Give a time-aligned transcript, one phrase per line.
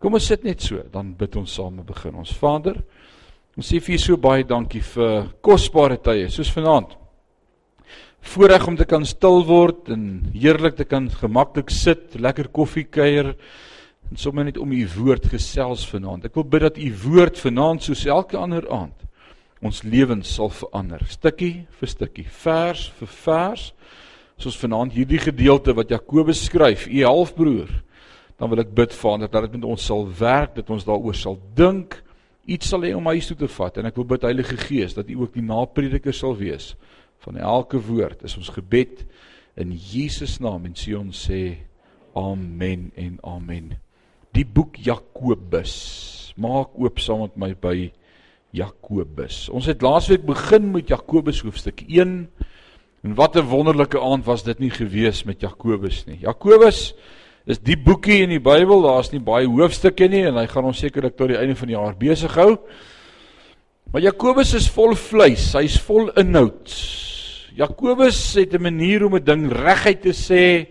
[0.00, 2.30] Kom ons sit net so, dan bid ons saam en begin ons.
[2.40, 2.78] Vader,
[3.60, 6.94] ons sê vir U so baie dankie vir kosbare tye soos vanaand.
[8.32, 13.34] Voorreg om te kan stil word en heerlik te kan gemaklik sit, lekker koffie kuier
[14.08, 16.24] en sommer net om U woord gesels vanaand.
[16.24, 18.96] Ek wil bid dat U woord vanaand soos elke ander aand
[19.60, 23.66] ons lewens sal verander, stukkie vir stukkie, vers vir vers.
[24.40, 27.68] Soos vanaand hierdie gedeelte wat Jakobus skryf, U halfbroer,
[28.40, 31.36] dan wil ek bid Vader dat dit met ons sal werk, dat ons daaroor sal
[31.58, 31.98] dink,
[32.48, 35.10] iets sal hê om huis toe te vat en ek wil bid Heilige Gees dat
[35.12, 36.72] U ook die naprediker sal wees
[37.20, 38.24] van elke woord.
[38.24, 39.04] Is ons gebed
[39.60, 41.42] in Jesus naam en sê ons sê
[42.16, 43.74] amen en amen.
[44.32, 45.76] Die boek Jakobus.
[46.40, 47.76] Maak oop saam met my by
[48.56, 49.50] Jakobus.
[49.52, 52.16] Ons het laasweek begin met Jakobus hoofstuk 1
[53.04, 56.18] en wat 'n wonderlike aand was dit nie gewees met Jakobus nie.
[56.24, 56.94] Jakobus
[57.46, 60.78] is die boekie in die Bybel, daar's nie baie hoofstukke nie en hy gaan ons
[60.78, 62.58] sekerlik tot die einde van die jaar besig hou.
[63.90, 66.74] Maar Jakobus is vol vleis, hy's vol inhoud.
[67.58, 70.68] Jakobus het 'n manier om 'n ding reguit te sê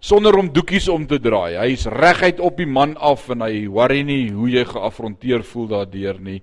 [0.00, 1.56] sonder om doekies om te draai.
[1.56, 6.20] Hy's reguit op die man af en hy worry nie hoe jy geafronteer voel daardeur
[6.20, 6.42] nie.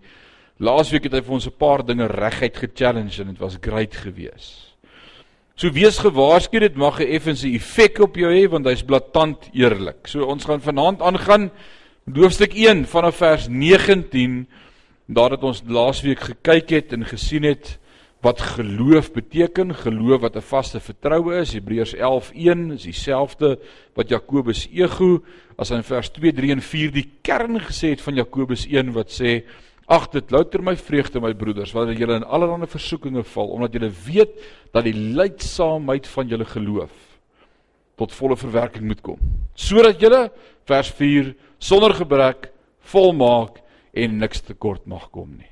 [0.59, 4.70] Laasweek het hy vir ons 'n paar dinge reguit ge-challenge en dit was great geweest.
[5.61, 10.07] So wees gewaarsku dit mag 'n effense effek op jou hê want hy's blaatant eerlik.
[10.07, 11.51] So ons gaan vanaand aangaan
[12.09, 14.47] hoofstuk 1 vanaf vers 19
[15.05, 17.77] nadat ons laasweek gekyk het en gesien het
[18.23, 21.53] wat geloof beteken, geloof wat 'n vaste vertroue is.
[21.53, 23.59] Hebreërs 11:1 is dieselfde
[23.93, 25.21] wat Jakobus ego
[25.57, 29.11] as in vers 2, 3 en 4 die kern gesê het van Jakobus 1 wat
[29.11, 29.43] sê
[29.87, 33.91] Ag dit louter my vreugde my broeders wanneer julle in allerlei versoekinge val omdat julle
[34.05, 34.35] weet
[34.73, 36.93] dat die lydsaamheid van julle geloof
[37.97, 39.19] tot volle verwerking moet kom
[39.55, 40.29] sodat julle
[40.69, 42.51] vers 4 sonder gebrek
[42.93, 43.61] volmaak
[43.93, 45.49] en niks tekort mag kom nie.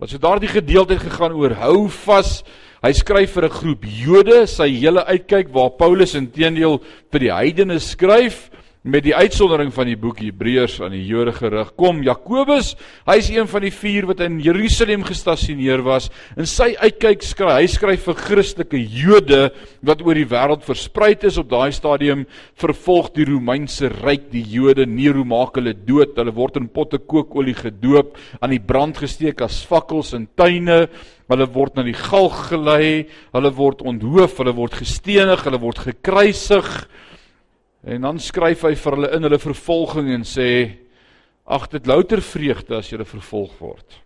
[0.00, 2.40] Wat so daardie gedeelte gegaan oor hou vas.
[2.80, 6.80] Hy skryf vir 'n groep Jode, sy hele uitkyk waar Paulus intedeel
[7.12, 8.50] vir die heidene skryf
[8.80, 11.74] met die uitsondering van die boek Hebreërs aan die Jode gerig.
[11.76, 12.72] Kom Jakobus,
[13.04, 16.08] hy is een van die vier wat in Jerusalem gestasioneer was.
[16.40, 19.40] In sy uitkyk skryf hy skryf vir Christelike Jode
[19.84, 22.24] wat oor die wêreld versprei is op daai stadium
[22.60, 24.88] vervolg die Romeinse ryk die Jode.
[24.88, 26.16] Nero maak hulle dood.
[26.16, 30.86] Hulle word in potte kookolie gedoop, aan die brand gesteek as fakkels in tuine.
[31.28, 33.04] Hulle word na die galg gelei,
[33.36, 36.70] hulle word onthoof, hulle word gestenig, hulle word gekruisig.
[37.84, 40.50] En dan skryf hy vir hulle in hulle vervolging en sê
[41.48, 44.00] ag dit louter vreugde as jy vervolg word.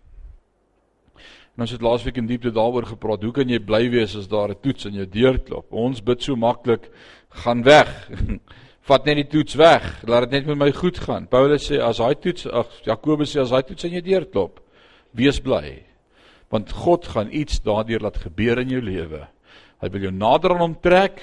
[1.55, 3.23] En ons het laasweek in diepte daaroor gepraat.
[3.23, 5.71] Hoe kan jy bly wees as daar 'n toets in jou deur klop?
[5.71, 6.89] Ons bid so maklik,
[7.29, 8.09] gaan weg.
[8.87, 10.03] Vat net die toets weg.
[10.03, 11.27] Laat dit net met my goed gaan.
[11.27, 14.59] Paulus sê as hy toets, ag Jakobus sê as hy toets in jou deur klop,
[15.11, 15.83] wees bly.
[16.51, 19.27] Want God gaan iets daardeur laat gebeur in jou lewe.
[19.81, 21.21] Hy wil jou nader aan hom trek.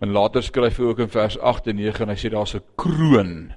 [0.00, 2.64] En later skryf hy ook in vers 8 en 9 en hy sê daar's 'n
[2.76, 3.52] kroon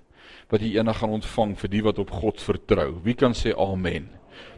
[0.51, 2.99] wat jy eendag gaan ontvang vir die wat op God vertrou.
[3.03, 4.09] Wie kan sê amen?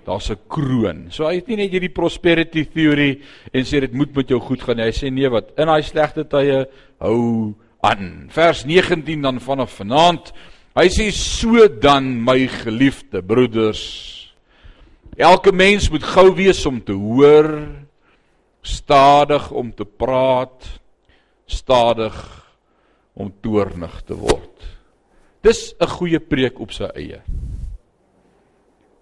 [0.05, 1.07] Daar's 'n kroon.
[1.09, 3.21] So hy het nie net hierdie prosperity theory
[3.53, 4.85] en sê dit moet met jou goed gaan nie.
[4.85, 6.67] Hy sê nee wat in daai slegte tye
[6.99, 8.29] hou aan.
[8.29, 10.33] Vers 19 dan vanaf vanaand.
[10.75, 14.33] Hy sê so dan my geliefde broeders.
[15.17, 17.67] Elke mens moet gou wees om te hoor,
[18.61, 20.81] stadig om te praat,
[21.45, 22.15] stadig
[23.13, 24.67] om toornig te word.
[25.41, 27.21] Dis 'n goeie preek op sy eie.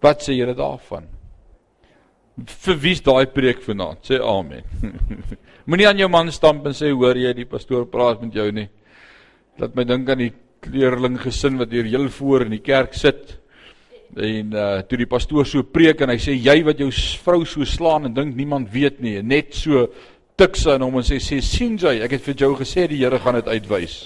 [0.01, 1.07] Wat sê julle daarvan?
[2.45, 4.03] Vir wie's daai preek vanaand?
[4.03, 4.63] Sê amen.
[5.67, 8.67] Moenie aan jou man stamp en sê hoor jy die pastoor praat met jou nie.
[9.57, 10.33] Laat my dink aan die
[10.63, 13.37] kleerling gesin wat hier heel voor in die kerk sit.
[14.13, 16.89] En uh toe die pastoor so preek en hy sê jy wat jou
[17.23, 19.87] vrou so slaan en dink niemand weet nie, net so
[20.39, 23.03] tik sy aan hom en sê sê sien jy ek het vir jou gesê die
[23.03, 23.97] Here gaan dit uitwys.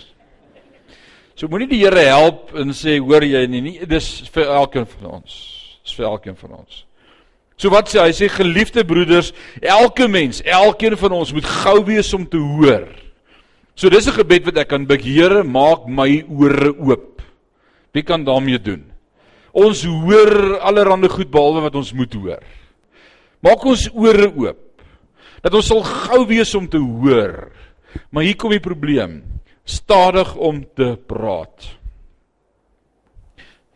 [1.38, 5.20] So moenie die Here help en sê hoor jy nie, nie dis vir elkeen van
[5.20, 5.38] ons.
[5.86, 6.84] Dis vir elkeen van ons.
[7.58, 9.32] So wat sê hy sê geliefde broeders,
[9.64, 12.86] elke mens, elkeen van ons moet gou wees om te hoor.
[13.78, 17.22] So dis 'n gebed wat ek kan bid, Here, maak my ore oop.
[17.94, 18.84] Wie kan daarmee doen?
[19.54, 22.44] Ons hoor allerlei goed behalwe wat ons moet hoor.
[23.42, 24.67] Maak ons ore oop
[25.44, 27.50] dat ons sal gou wees om te hoor.
[28.12, 29.22] Maar hier kom die probleem.
[29.68, 31.68] Stadig om te praat.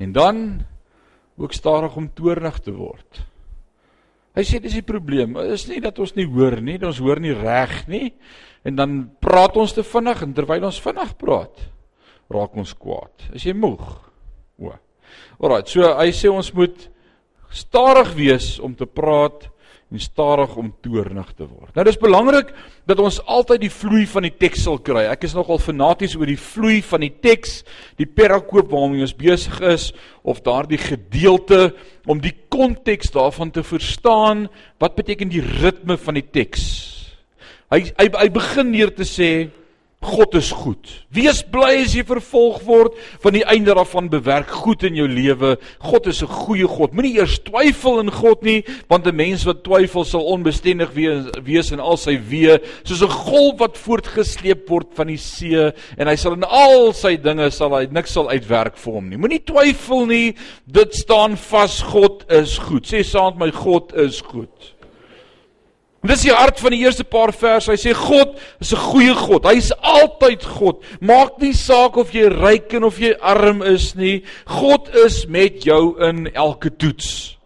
[0.01, 0.61] En dan
[1.37, 3.21] ook stadig om toornig te word.
[4.31, 5.35] Hy sê dis die probleem.
[5.51, 8.13] Is nie dat ons nie hoor nie, ons hoor nie reg nie.
[8.63, 11.65] En dan praat ons te vinnig en terwyl ons vinnig praat,
[12.31, 13.27] raak ons kwaad.
[13.35, 13.83] Is jy moeg?
[14.61, 14.71] O.
[15.41, 16.85] Alraai, so hy sê ons moet
[17.51, 19.49] stadig wees om te praat
[19.91, 21.73] en stadig om toornig te word.
[21.75, 22.53] Nou dis belangrik
[22.88, 25.03] dat ons altyd die vloei van die teks sal kry.
[25.11, 27.61] Ek is nogal fanaties oor die vloei van die teks,
[27.99, 29.89] die perakoop waarmee ons besig is
[30.23, 31.73] of daardie gedeelte
[32.07, 34.47] om die konteks daarvan te verstaan.
[34.79, 36.63] Wat beteken die ritme van die teks?
[37.71, 39.31] Hy hy hy begin neer te sê
[40.01, 40.89] God is goed.
[41.13, 45.57] Wees bly as jy vervolg word, van die einde daarvan bewerk goed in jou lewe.
[45.80, 46.94] God is 'n goeie God.
[46.94, 51.71] Moenie eers twyfel in God nie, want 'n mens wat twyfel sal onbestendig wees, wees
[51.71, 56.15] in al sy weë, soos 'n golf wat voortgesleep word van die see en hy
[56.15, 59.18] sal in al sy dinge sal hy niks sal uitwerk vir hom nie.
[59.18, 60.33] Moenie twyfel nie.
[60.65, 61.81] Dit staan vas.
[61.81, 62.86] God is goed.
[62.86, 64.74] Sê saam met my God is goed.
[66.01, 67.69] En dis die hart van die eerste paar verse.
[67.69, 69.45] Hy sê God is 'n goeie God.
[69.45, 70.83] Hy's altyd God.
[71.00, 74.24] Maak nie saak of jy ryk en of jy arm is nie.
[74.45, 77.38] God is met jou in elke toets.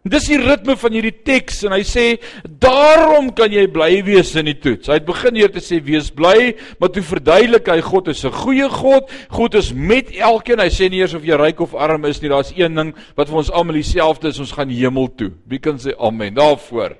[0.00, 2.04] Dis die ritme van hierdie teks en hy sê
[2.42, 4.88] daarom kan jy bly wees in die toets.
[4.88, 8.32] Hy het begin hier te sê wees bly, maar toe verduidelik hy God is 'n
[8.32, 9.10] goeie God.
[9.28, 10.58] God is met elkeen.
[10.58, 12.30] Hy sê nie eers of jy ryk of arm is nie.
[12.30, 14.40] Daar's een ding wat vir ons almal dieselfde is.
[14.40, 15.32] Ons gaan hemel toe.
[15.46, 16.96] Wie kan sê amen daarvoor?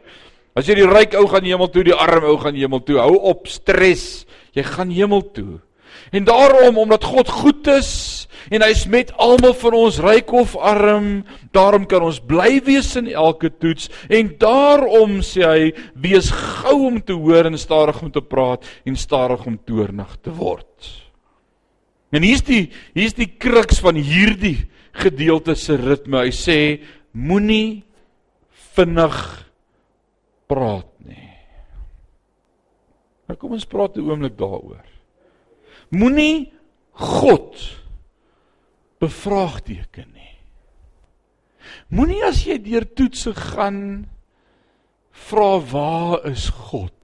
[0.58, 2.98] As jy die ryk ou gaan hemel toe, die arm ou gaan hemel toe.
[3.02, 4.24] Hou op stres.
[4.56, 5.60] Jy gaan hemel toe.
[6.10, 11.22] En daarom omdat God goed is en hy's met almal van ons ryk of arm,
[11.54, 16.98] daarom kan ons bly wees in elke toets en daarom sê hy wees gou om
[17.04, 20.88] te hoor en stadig om te praat en stadig om toornig te word.
[22.10, 24.66] En hier's die hier's die kruks van hierdie
[24.98, 26.24] gedeelte se ritme.
[26.26, 26.58] Hy sê
[27.14, 27.84] moenie
[28.74, 29.20] vinnig
[30.50, 31.28] praat nie.
[33.26, 34.86] Maar kom ons praat 'n oomblik daaroor.
[35.90, 36.52] Moenie
[36.90, 37.54] God
[38.98, 40.36] bevraagteken nie.
[41.88, 44.08] Moenie as jy deur toetse gaan
[45.10, 46.94] vra waar is God?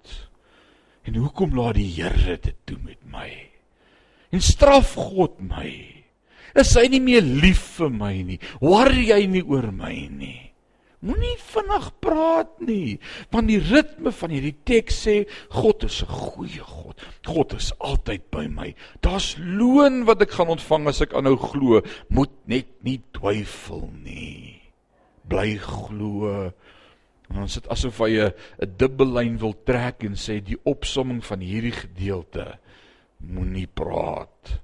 [1.06, 3.30] En hoekom laat die Here dit doen met my?
[4.30, 5.70] En straf God my?
[6.54, 8.38] Is hy nie meer lief vir my nie?
[8.60, 10.45] Worry hy nie oor my nie?
[11.04, 12.96] Moenie vinnig praat nie,
[13.30, 15.16] want die ritme van hierdie teks sê
[15.52, 16.96] God is 'n goeie God.
[17.26, 18.74] God is altyd by my.
[19.02, 21.82] Daar's loon wat ek gaan ontvang as ek aanhou glo.
[22.08, 24.62] Moet net nie twyfel nie.
[25.28, 26.52] Bly glo.
[27.30, 28.32] En ons sit asof hy 'n
[28.78, 32.58] dubbellyn wil trek en sê die opsomming van hierdie gedeelte
[33.20, 34.60] moenie praat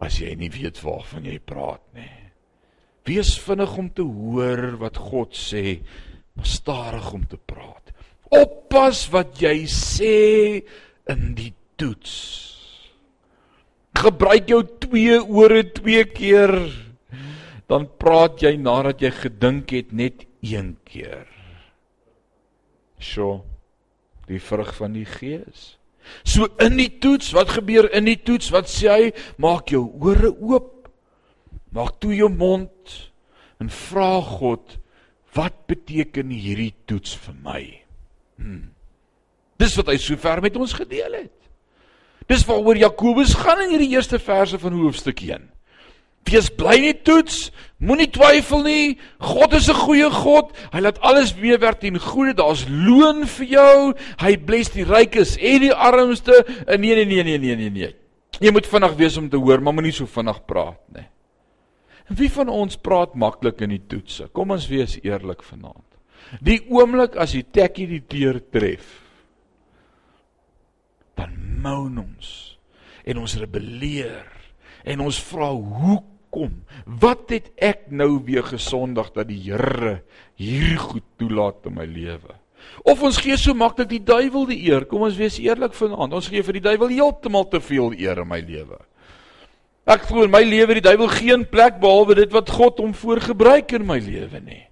[0.00, 2.25] as jy nie weet waarvan jy praat nie.
[3.06, 5.78] Wees vinnig om te hoor wat God sê,
[6.34, 7.92] maar stadig om te praat.
[8.34, 10.16] Oppas wat jy sê
[11.12, 12.16] in die toets.
[13.96, 16.58] Gebruik jou twee ore twee keer
[17.70, 21.26] dan praat jy nadat jy gedink het net een keer.
[23.02, 23.42] Sjoe.
[24.26, 25.76] Die vrug van die gees.
[26.26, 28.50] So in die toets, wat gebeur in die toets?
[28.54, 29.10] Wat sê hy?
[29.42, 30.75] Maak jou ore oop
[31.76, 32.94] Maak toe jou mond
[33.60, 34.78] en vra God,
[35.36, 37.62] wat beteken hierdie toets vir my?
[38.40, 38.70] Hmm.
[39.60, 41.34] Dis wat hy sover met ons gedeel het.
[42.30, 45.44] Dis waaroor Jakobus gaan in hierdie eerste verse van hoofstuk 1.
[46.26, 48.96] Wees bly in die toets, moenie twyfel nie.
[49.22, 50.50] God is 'n goeie God.
[50.72, 52.34] Hy laat alles meewerk ten goeie.
[52.34, 53.94] Daar's loon vir jou.
[54.18, 56.44] Hy bless die rykes en die armste.
[56.66, 57.94] Nee nee nee nee nee nee nee.
[58.40, 61.06] Jy moet vinnig wees om te hoor, maar moenie so vinnig praat nie.
[62.06, 64.28] Wie van ons praat maklik in die toetse?
[64.34, 65.82] Kom ons wees eerlik vanaand.
[66.42, 68.86] Die oomblik as die tekkie die deur tref,
[71.18, 72.30] dan moan ons
[73.06, 74.26] en ons rebelleer
[74.86, 76.60] en ons vra hoekom?
[76.86, 80.00] Wat het ek nou weer gesondig dat die Here
[80.38, 82.34] hier goed toelaat in my lewe?
[82.86, 84.86] Of ons gee so maklik die duiwel die eer.
[84.90, 86.16] Kom ons wees eerlik vanaand.
[86.18, 88.78] Ons gee vir die duiwel heeltemal te veel eer in my lewe.
[89.86, 93.20] Ek glo in my lewe die duiwel geen plek behalwe dit wat God hom voor
[93.22, 94.64] gebruik in my lewe nie.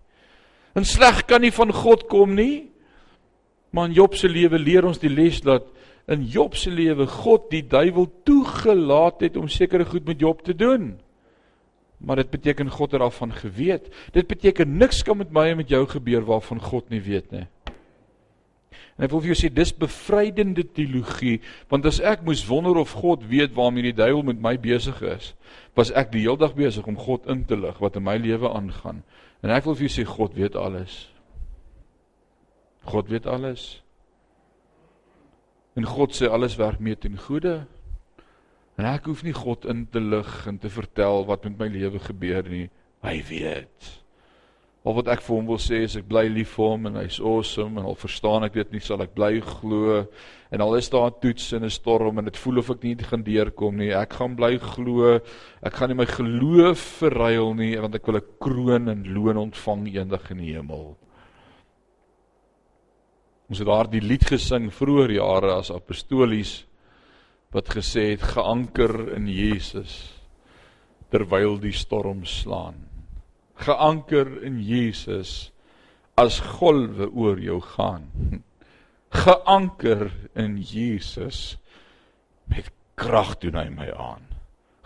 [0.74, 2.66] En sleg kan nie van God kom nie.
[3.70, 5.70] Maar in Job se lewe leer ons die les dat
[6.10, 10.54] in Job se lewe God die duiwel toegelaat het om sekere goed met Job te
[10.54, 10.96] doen.
[12.02, 13.86] Maar dit beteken God het daarvan geweet.
[14.12, 17.46] Dit beteken niks kan met my en met jou gebeur waarvan God nie weet nie.
[18.94, 22.92] En ek wil vir jou sê dis bevrydende teologie, want as ek moes wonder of
[22.94, 25.32] God weet waarmee die duiwel met my besig is,
[25.74, 28.52] was ek die hele dag besig om God in te lig wat in my lewe
[28.54, 29.02] aangaan.
[29.42, 31.08] En ek wil vir jou sê God weet alles.
[32.86, 33.82] God weet alles.
[35.74, 37.64] En God sê alles werk mee ten goeie.
[38.78, 41.98] En ek hoef nie God in te lig en te vertel wat met my lewe
[42.02, 42.68] gebeur nie.
[43.02, 43.90] Hy weet.
[44.84, 47.16] Al wat ek vir hom wil sê is ek bly lief vir hom en hy's
[47.16, 50.02] awesome en al verstaan ek dit nie sal ek bly glo.
[50.52, 52.96] En al is daar 'n toets en 'n storm en dit voel of ek nie
[52.96, 55.20] gaan deurkom nie ek gaan bly glo.
[55.62, 59.88] Ek gaan nie my geloof verruil nie want ek wil 'n kroon en loon ontvang
[59.88, 60.96] eendag in die hemel.
[63.48, 66.66] Ons het daardie lied gesing vroeër jare as apostolies
[67.52, 70.12] wat gesê het geanker in Jesus
[71.10, 72.93] terwyl die storm slaan.
[73.62, 75.52] Geanker in Jesus
[76.18, 78.08] as golwe oor jou gaan.
[79.14, 81.56] Geanker in Jesus
[82.50, 84.26] met krag doen hy my aan.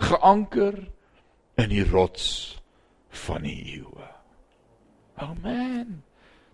[0.00, 0.82] Geanker
[1.58, 2.58] in die rots
[3.24, 4.12] van die eeue.
[5.18, 6.02] Amen.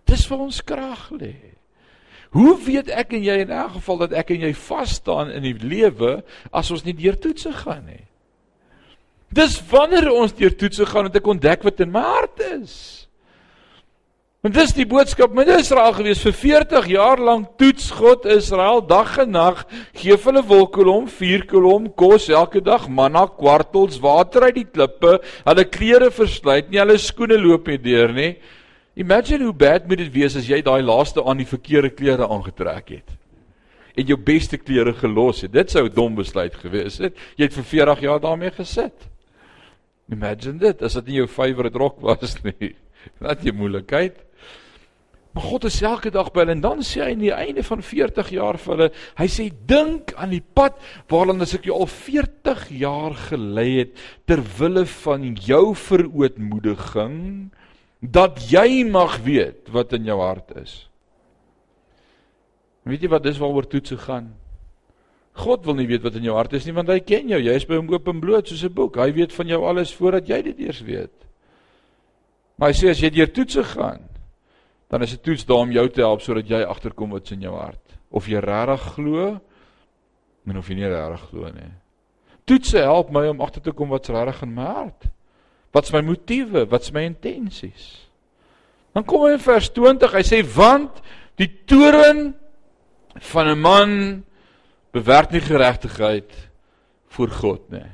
[0.09, 1.35] Dis vir ons krag lê.
[2.35, 5.45] Hoe weet ek en jy in elk geval dat ek en jy vas staan in
[5.45, 6.17] die lewe
[6.51, 8.03] as ons nie deur toetse gaan nie?
[9.35, 12.75] Dis wanneer ons deur toetse gaan dat ek ontdek wat in my hart is.
[14.45, 19.15] Want dis die boodskap met Israel gewees vir 40 jaar lank toets God Israel dag
[19.23, 19.63] en nag,
[19.97, 25.15] gee hulle wolkkolom, vuurkolom, kos elke dag, manna, kwartels, water uit die klippe,
[25.47, 28.35] hulle klere versluit nie, hulle skoene loop nie deur nie.
[29.01, 32.99] Imagine hoe bad moet dit wees as jy daai laaste aan die verkeerde klere aangetrek
[32.99, 33.17] het
[33.95, 35.53] en jou beste klere gelos het.
[35.53, 37.15] Dit sou 'n dom besluit gewees het.
[37.37, 39.14] Jy het vir 40 jaar daarmee gesit.
[40.11, 42.75] Imagine dit as dit nie jou favourite rok was nie.
[43.23, 44.21] Wat 'n moeilikheid.
[45.35, 47.81] Maar God is elke dag by hulle en dan sê hy aan die einde van
[47.83, 48.85] 40 jaar vir hulle,
[49.19, 50.77] hy sê dink aan die pad
[51.11, 57.17] waarlan as ek jou al 40 jaar gelei het ter wille van jou verootmoediging
[57.99, 60.87] dat jy mag weet wat in jou hart is.
[62.87, 64.31] Weet jy wat dis waaroor toetse gaan?
[65.35, 67.39] God wil nie weet wat in jou hart is nie want hy ken jou.
[67.43, 68.97] Jy is by hom openbloot soos 'n boek.
[68.97, 71.13] Hy weet van jou alles voordat jy dit eers weet.
[72.57, 74.07] Maar hy sê as jy deur toetse gaan,
[74.89, 77.53] dan is 'n toets daar om jou te help sodat jy agterkom wat's in jou
[77.53, 77.97] hart.
[78.11, 79.41] Of jy regtig glo
[80.47, 81.71] en of jy nie regtig glo nie.
[82.45, 85.07] Toetse help my om agter te kom wat's regtig in my hart.
[85.73, 86.69] Wat's my motiewe?
[86.69, 88.07] Wat's my intensies?
[88.93, 90.13] Dan kom hy in vers 20.
[90.13, 91.01] Hy sê want
[91.35, 92.33] die toren
[93.19, 94.23] van 'n man
[94.95, 96.31] bewerk nie geregtigheid
[97.15, 97.89] voor God nie.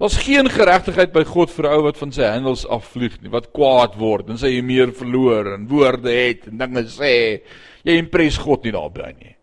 [0.00, 3.52] Daar's geen geregtigheid by God vir 'n ou wat van sy handels afvlieg nie, wat
[3.52, 7.42] kwaad word en sy meer verloor en woorde het en dinge sê.
[7.84, 9.36] Jy impres God nie daarbey nie.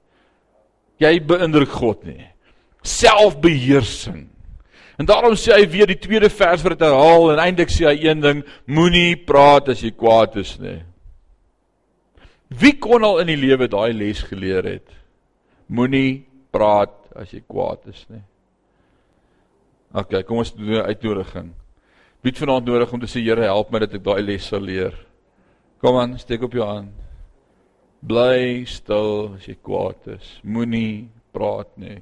[0.99, 2.25] Jy beïndruk God nie.
[2.81, 4.27] Selfbeheersing.
[4.97, 8.07] En daarom sê hy weer die tweede vers wat dit herhaal en eintlik sê hy
[8.07, 10.81] een ding, moenie praat as jy kwaad is nie.
[12.49, 14.89] Wie kon al in die lewe daai les geleer het?
[15.67, 18.23] Moenie praat as jy kwaad is nie.
[19.97, 21.53] OK, kom ons doen 'n uitnodiging.
[22.21, 24.59] Wie het vanaand nodig om te sê Here, help my dat ek daai les sal
[24.59, 24.93] leer?
[25.79, 26.91] Kom aan, steek op jou hand.
[28.01, 30.39] Bly stil as jy kwaad is.
[30.43, 32.01] Moenie praat nie.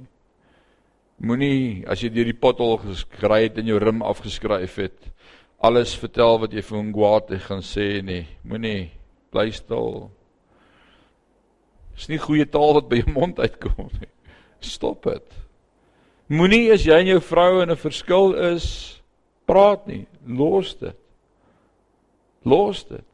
[1.18, 4.98] Moenie as jy deur die pothol geskry het en jou rim afgeskryf het,
[5.60, 8.26] alles vertel wat jy vir kwaad gaan sê nie.
[8.42, 8.90] Moenie
[9.32, 10.10] bly stil.
[11.94, 14.12] Dis nie goeie taal wat by jou mond uitkom nie.
[14.66, 15.34] Stop dit.
[16.28, 19.00] Moenie as jy en jou vrou in 'n verskil is,
[19.46, 20.06] praat nie.
[20.26, 20.96] Los dit.
[22.44, 23.04] Los dit.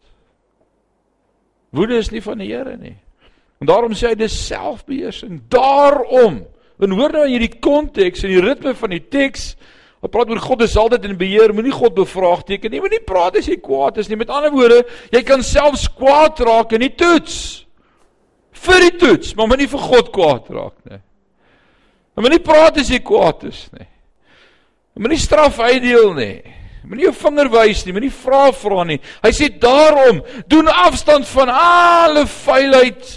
[1.73, 2.97] Woede is nie van die Here nie.
[3.61, 5.43] En daarom sê hy dis selfbeheersing.
[5.49, 6.47] Daarom
[6.83, 9.53] En hoor nou in hierdie konteks en die ritme van die teks,
[10.03, 13.47] wat praat oor God is altyd in beheer, moenie God bevraagteken nie, moenie praat as
[13.51, 14.19] jy kwaad is nie.
[14.19, 14.81] Met ander woorde,
[15.15, 17.37] jy kan selfs kwaad raak in die toets.
[18.65, 20.99] Vir die toets, maar moenie vir God kwaad raak nie.
[22.19, 23.89] Moenie praat as jy kwaad is nie.
[25.01, 26.37] Moenie straf uitdeel nie.
[26.85, 28.99] Moenie jou vinger wys nie, moenie vra vra nie.
[29.23, 33.15] Hy sê daarom, doen afstand van alle vuilheid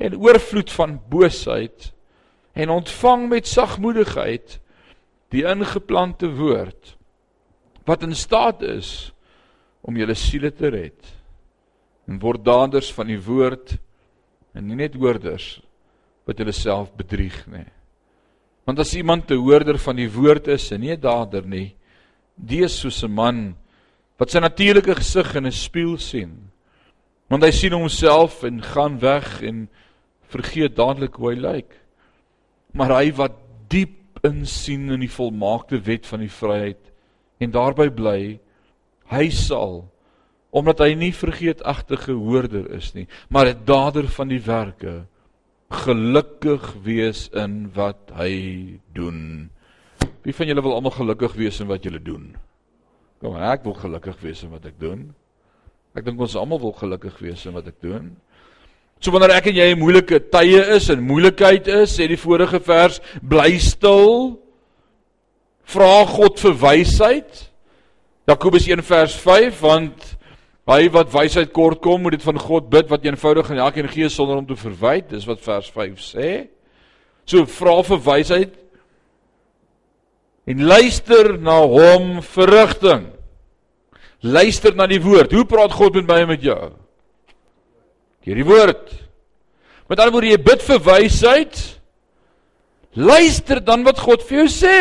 [0.00, 1.90] en oorvloed van boosheid
[2.52, 4.58] en ontvang met sagmoedigheid
[5.32, 6.94] die ingeplante woord
[7.88, 9.10] wat in staat is
[9.82, 11.12] om julle siele te red
[12.08, 13.76] en word daders van die woord
[14.54, 15.56] en nie net hoorders
[16.28, 17.66] wat hulle self bedrieg nie
[18.64, 21.74] want as iemand 'n hoorder van die woord is en nie 'n dader nie
[22.36, 23.56] die is soos 'n man
[24.18, 26.50] wat sy natuurlike gesig in 'n spieël sien.
[27.28, 29.68] Want hy sien homself en gaan weg en
[30.28, 31.70] vergeet dadelik hoe hy lyk.
[32.72, 33.36] Maar hy wat
[33.68, 36.92] diep insien in die volmaakte wet van die vryheid
[37.40, 38.38] en daarby bly
[39.10, 39.90] hy sal
[40.52, 45.06] omdat hy nie vergeetagtige hoorder is nie maar 'n dader van die werke
[45.72, 48.32] gelukkig wees in wat hy
[48.94, 49.50] doen
[50.22, 52.32] wie van julle wil almal gelukkig wees in wat julle doen
[53.22, 55.04] Kom aan, ek wil gelukkig wees in wat ek doen.
[55.94, 58.08] Ek dink ons almal wil gelukkig wees in wat ek doen.
[58.98, 62.58] So wanneer ek en jy in moeilike tye is en moeilikheid is, sê die vorige
[62.66, 64.40] vers, bly stil.
[65.70, 67.44] Vra God vir wysheid.
[68.26, 70.10] Jakobus 1 vers 5 want
[70.70, 74.10] hy wat wysheid kort kom moet dit van God bid wat eenvoudig en elkeen gee
[74.12, 75.08] sonder om te verwyd.
[75.10, 76.28] Dis wat vers 5 sê.
[77.26, 78.58] So vra vir wysheid
[80.50, 83.04] en luister na hom vir rigting
[84.22, 85.34] luister na die woord.
[85.34, 86.60] Hoe praat God met my en met jou?
[88.22, 88.90] Deur die woord.
[89.90, 91.62] Met ander woorde jy bid vir wysheid.
[92.94, 94.78] Luister dan wat God vir jou sê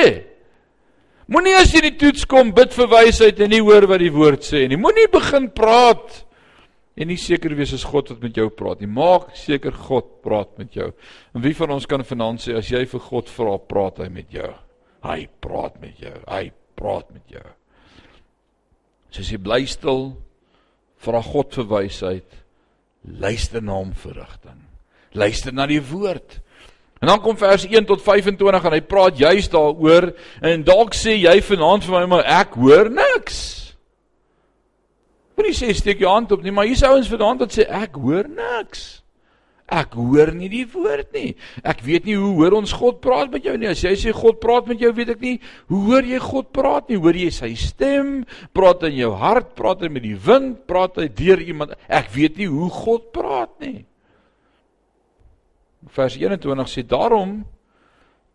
[1.32, 4.44] Moenie as jy die toets kom bid vir wysheid en nie hoor wat die woord
[4.44, 4.80] sê nie.
[4.80, 6.26] Moenie begin praat
[7.00, 8.90] en nie seker wees as God wat met jou praat nie.
[8.92, 10.90] Maak seker God praat met jou.
[11.32, 14.36] En wie van ons kan vanaand sê as jy vir God vra, praat hy met
[14.36, 14.50] jou?
[15.08, 16.18] Hy praat met jou.
[16.28, 17.48] Hy praat met jou.
[19.12, 20.04] So as jy bly stil,
[21.02, 22.38] vra God vir wysheid,
[23.24, 24.60] luister na hom vir rigting.
[25.16, 26.42] Luister na die woord.
[27.02, 30.12] En dan kom vers 1 tot 25 en hy praat juis daaroor
[30.46, 33.40] en dalk sê jy vanaand vir my maar ek hoor niks.
[35.34, 38.30] Moenie sê steek jou hand op nie, maar hier's ouens vanaand wat sê ek hoor
[38.30, 39.02] niks.
[39.72, 41.34] Ek hoor nie die woord nie.
[41.66, 43.72] Ek weet nie hoe hoor ons God praat met jou nie.
[43.72, 45.38] As jy sê God praat met jou, weet ek nie
[45.74, 47.02] hoe hoor jy God praat nie.
[47.02, 48.20] Hoor jy sy stem?
[48.54, 49.56] Praat in jou hart?
[49.58, 50.68] Praat hy met die wind?
[50.70, 51.74] Praat hy deur iemand?
[51.90, 53.80] Ek weet nie hoe God praat nie
[55.96, 57.42] vers 21 sê daarom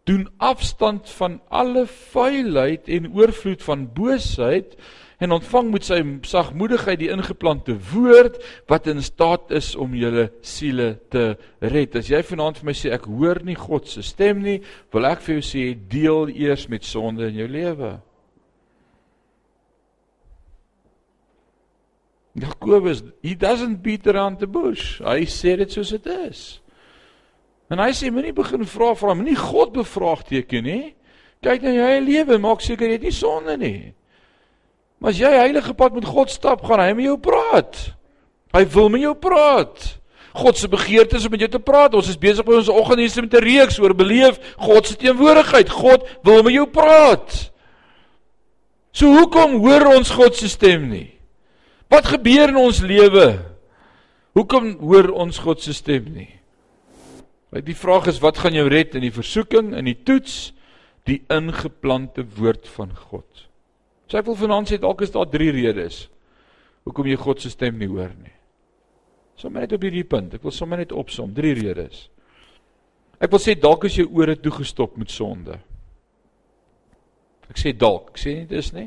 [0.06, 4.76] doen afstand van alle vuilheid en oorvloed van boosheid
[5.18, 5.98] en ontvang met sy
[6.28, 8.36] sagmoedigheid die ingeplante woord
[8.70, 11.96] wat in staat is om julle siele te red.
[11.96, 14.58] As jy vanaand vir my sê ek hoor nie God se stem nie,
[14.92, 17.96] wil ek vir jou sê deel eers met sonde in jou lewe.
[22.36, 25.00] Jakobus, he doesn't beat around the bush.
[25.00, 26.60] Hy sê dit soos dit is.
[27.70, 30.94] En hy sê moenie begin vra vra, moenie God bevraagteken nie.
[31.42, 33.80] Kyk na jou eie lewe, maak seker jy het nie sonde nie.
[35.02, 37.80] Maar as jy heilige pad met God stap, gaan hy met jou praat.
[38.56, 39.88] Hy wil met jou praat.
[40.36, 41.96] God se begeerte is om met jou te praat.
[41.96, 45.68] Ons is besig met ons oggenddienste met 'n reeks oor beleef God se teenwoordigheid.
[45.68, 47.52] God wil met jou praat.
[48.92, 51.18] So hoekom hoor ons God se stem nie?
[51.88, 53.38] Wat gebeur in ons lewe?
[54.32, 56.40] Hoekom hoor ons God se stem nie?
[57.52, 60.52] Die vraag is wat gaan jou red in die versoeking, in die toets,
[61.06, 63.46] die ingeplante woord van God.
[64.10, 66.06] So ek wil vanaand sê dalk is daar drie redes
[66.86, 68.34] hoekom jy God se stem nie hoor nie.
[69.36, 72.06] Sommige net op hierdie punt, ek wil sommer net opsom drie redes.
[73.18, 75.58] Ek wil sê dalk is jou ore toegestop met sonde.
[77.50, 78.86] Ek sê dalk, ek sê nie dis nie.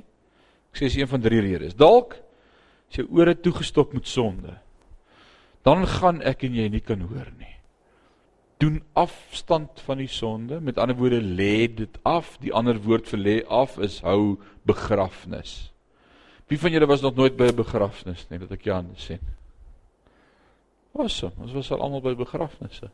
[0.72, 1.76] Ek sê dis een van drie redes.
[1.76, 2.15] Dalk
[2.89, 4.56] is jou ore toegestop met sonde.
[5.67, 7.28] Dan gaan ek en jy nie kan hoor
[8.60, 10.60] doen afstand van die sonde.
[10.60, 12.38] Met ander woorde lê dit af.
[12.43, 15.72] Die ander woord vir lê af is hou begrafnis.
[16.52, 19.22] Wie van julle was nog nooit by 'n begrafnis nie, dat ek jou aan sien?
[20.91, 21.34] Awesome.
[21.38, 22.89] Ons was al almal by begrafnisse.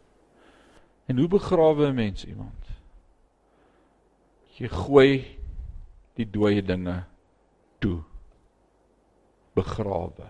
[1.06, 2.66] En hoe begrawe 'n mens iemand?
[4.58, 5.38] Jy gooi
[6.14, 7.04] die dooie dinge
[7.80, 8.04] toe.
[9.54, 10.30] Begrawe.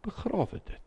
[0.00, 0.85] Begrawe dit.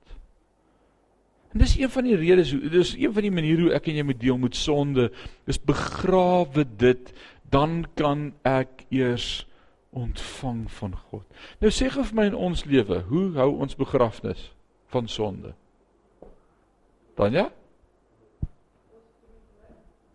[1.49, 3.99] En dis een van die redes hoe dis een van die maniere hoe ek en
[3.99, 5.09] jy moet deel met sonde
[5.49, 7.13] is begrawe dit
[7.49, 9.47] dan kan ek eers
[9.89, 11.25] ontvang van God.
[11.57, 14.51] Nou sê gou vir my in ons lewe, hoe hou ons begrafnis
[14.93, 15.55] van sonde?
[17.17, 17.47] Dan ja?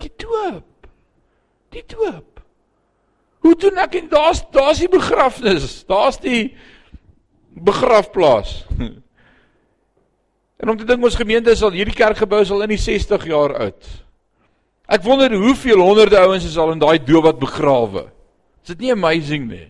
[0.05, 0.87] Die doop.
[1.75, 2.41] Die doop.
[3.45, 5.83] Hoe doen ek en daar's daar's die begrafnis.
[5.91, 6.55] Daar's die
[7.55, 8.63] begrafplaas.
[10.65, 13.89] En om te dink ons gemeente sal hierdie kerkgebou sal in die 60 jaar oud.
[14.89, 18.07] Ek wonder hoeveel honderde ouens is al in daai dood wat begrawe.
[18.65, 19.67] Is dit nie amazing nie?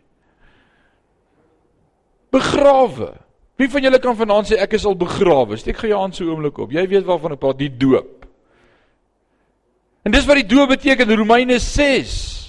[2.35, 3.11] Begrawe.
[3.59, 5.59] Wie van julle kan vanaand sê ek is al begrawe?
[5.59, 6.71] Steek gou jou hand so oomblik op.
[6.75, 8.29] Jy weet waarvan ek praat, die doop.
[10.07, 12.44] En dis wat die doop beteken, Romeine 6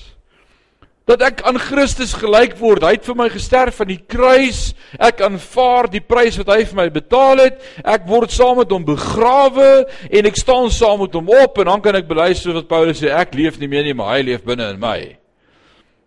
[1.06, 2.84] dat ek aan Christus gelyk word.
[2.84, 4.72] Hy het vir my gesterf aan die kruis.
[4.98, 7.60] Ek aanvaar die prys wat hy vir my betaal het.
[7.86, 9.68] Ek word saam met hom begrawe
[10.10, 13.04] en ek staan saam met hom op en dan kan ek bely soos wat Paulus
[13.04, 14.98] sê, ek leef nie meer nie, maar hy leef binne in my.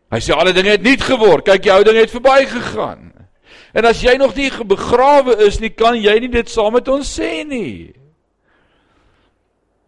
[0.08, 1.46] Hy sê alle dinge het nuut geword.
[1.46, 3.04] Kyk, die ou dinge het verbygegaan.
[3.78, 7.06] En as jy nog nie begrawe is nie, kan jy nie dit saam met ons
[7.06, 7.92] sê nie.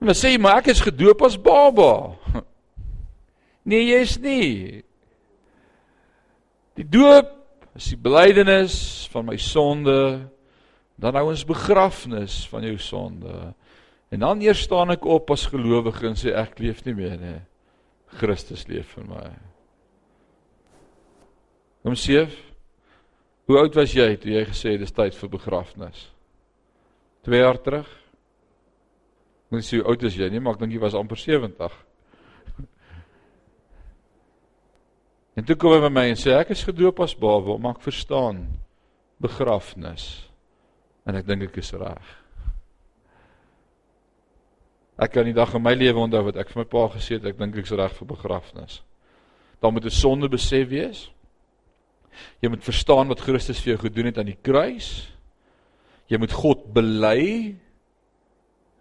[0.00, 2.14] Dan sê jy, maar ek is gedoop as baba.
[3.70, 4.80] Nee, jy's nie.
[6.80, 7.28] Die doop
[7.76, 8.74] is die belydenis
[9.12, 10.00] van my sonde.
[11.00, 13.52] Dan nou ons begrafnis van jou sonde.
[14.10, 17.38] En dan eers staan ek op as gelowige en sê ek leef nie meer nie.
[18.20, 19.28] Christus leef in my.
[21.84, 22.32] Kom seef.
[23.46, 26.08] Hoe oud was jy toe jy gesê dis tyd vir begrafnis?
[27.28, 27.88] 2 jaar terug.
[29.52, 31.76] Mens sê hoe oud is jy nie, maar ek dink jy was amper 70.
[35.40, 37.86] En toe kom hy by my en sê ek is gedoop as baba, maar ek
[37.86, 38.42] verstaan
[39.24, 40.04] begrafnis.
[41.08, 42.10] En ek dink ek is reg.
[45.00, 47.30] Ek kan die dag in my lewe onthou wat ek vir my pa gesê het,
[47.30, 48.82] ek dink ek is reg vir begrafnis.
[49.64, 51.08] Dan moet 'n sonde besef wees.
[52.42, 55.08] Jy moet verstaan wat Christus vir jou gedoen het aan die kruis.
[56.08, 57.56] Jy moet God bely.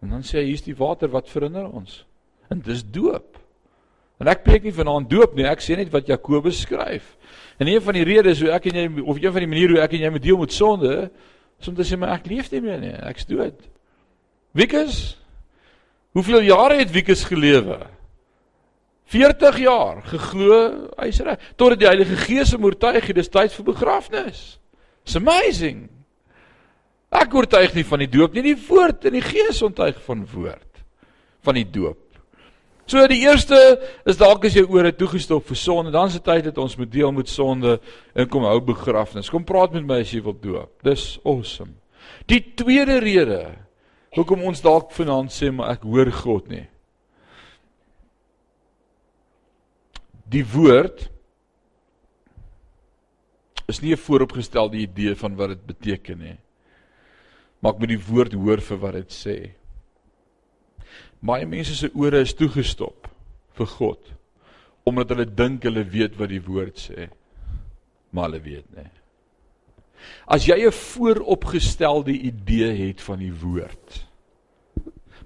[0.01, 2.03] En dan sê hy hier's die water wat verinner ons.
[2.49, 3.38] En dis doop.
[4.19, 7.15] En ek preek nie vanaand doop nie, ek sê net wat Jakobus skryf.
[7.59, 9.83] En een van die redes hoe ek en jy of een van die maniere hoe
[9.83, 10.97] ek en jy moet deel met sonde,
[11.59, 13.57] is om te sê maar ek leef nie meer nie, ek's dood.
[14.57, 15.19] Wikus
[16.17, 17.77] Hoeveel jare het Wikus gelewe?
[19.09, 20.57] 40 jaar geglo
[20.99, 24.41] hy's reg totdat die Heilige Gees hom oortuig het dis tyd vir begrafnis.
[25.05, 25.87] It's amazing.
[27.09, 30.65] Ek oortuig nie van die doop nie, die woord en die Gees ontuig van woord
[31.45, 32.08] van die doop.
[32.89, 33.57] So die eerste
[34.09, 36.89] is dalk as jy ore toegestop vir sonde, dan is dit tyd dat ons moet
[36.89, 37.75] deel met sonde
[38.17, 39.29] en kom hou begrafnis.
[39.29, 40.71] Kom praat met my as jy wil doop.
[40.81, 41.75] Dis awesome.
[42.25, 43.43] Die tweede rede
[44.17, 46.65] hoekom ons dalk vanaand sê maar ek hoor God nie.
[50.33, 51.05] Die woord
[53.69, 56.37] is nie 'n vooropgestelde idee van wat dit beteken nie.
[57.61, 59.58] Maar ek moet die woord hoor vir wat dit sê.
[61.19, 63.09] Baie mense se ore is toegestop
[63.59, 64.15] vir God
[64.89, 67.09] omdat hulle dink hulle weet wat die woord sê.
[68.09, 68.87] Maar hulle weet nie.
[70.25, 74.07] As jy 'n vooropgestelde idee het van die woord.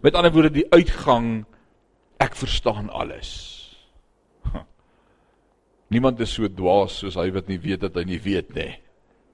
[0.01, 1.45] Met ander woorde die uitgang
[2.19, 3.32] ek verstaan alles.
[5.93, 8.73] Niemand is so dwaas soos hy wat nie weet dat hy nie weet nie.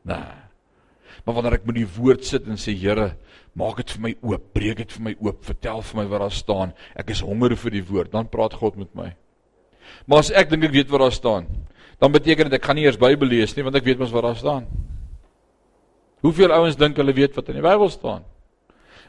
[0.06, 0.49] Nee.
[1.26, 3.14] Maar wanneer ek met die woord sit en sê Here,
[3.58, 6.36] maak dit vir my oop, breek dit vir my oop, vertel vir my wat daar
[6.36, 6.76] staan.
[6.96, 9.10] Ek is honger vir die woord, dan praat God met my.
[10.06, 11.50] Maar as ek dink ek weet wat daar staan,
[12.00, 14.28] dan beteken dit ek gaan nie eers Bybel lees nie want ek weet mos wat
[14.28, 14.70] daar staan.
[16.24, 18.24] Hoeveel ouens dink hulle weet wat in die Bybel staan?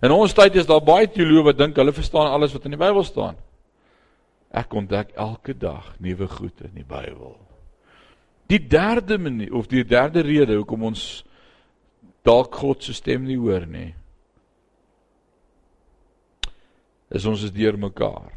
[0.01, 2.81] In ons tyd is daar baie teoloë wat dink hulle verstaan alles wat in die
[2.81, 3.39] Bybel staan.
[4.51, 7.37] Ek ontdek elke dag nuwe goed in die Bybel.
[8.51, 11.23] Die derde manier of die derde rede hoekom ons
[12.27, 13.91] dalk God se stem nie hoor nie.
[17.11, 18.31] Is ons is deur mekaar.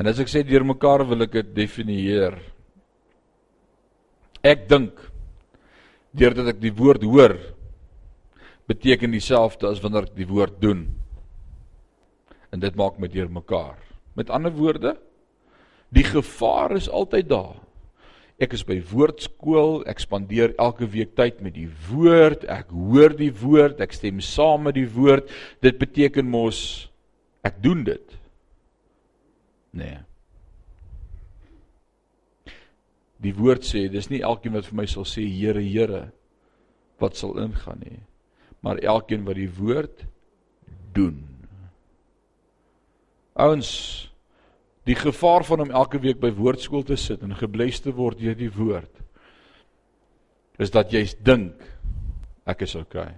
[0.00, 2.36] En as ek sê deur mekaar wil ek dit definieer.
[4.42, 4.98] Ek dink
[6.12, 7.36] deurdat ek die woord hoor
[8.68, 10.86] beteken dieselfde as wanneer ek die woord doen.
[12.52, 13.78] En dit maak my deur mekaar.
[14.18, 14.96] Met ander woorde,
[15.92, 17.60] die gevaar is altyd daar.
[18.40, 23.32] Ek is by woordskool, ek spandeer elke week tyd met die woord, ek hoor die
[23.42, 25.28] woord, ek stem saam met die woord.
[25.62, 26.88] Dit beteken mos
[27.46, 28.16] ek doen dit.
[29.76, 30.00] Nee.
[33.22, 36.08] Die woord sê, dis nie elkeen wat vir my sal sê Here, Here
[37.02, 37.98] wat sal ingaan nie,
[38.62, 40.04] maar elkeen wat die woord
[40.94, 41.18] doen.
[43.34, 43.72] Ouens,
[44.88, 48.38] die gevaar van om elke week by woordskool te sit en gebless te word deur
[48.38, 49.02] die woord
[50.62, 51.62] is dat jy dink
[52.48, 53.14] ek is okay.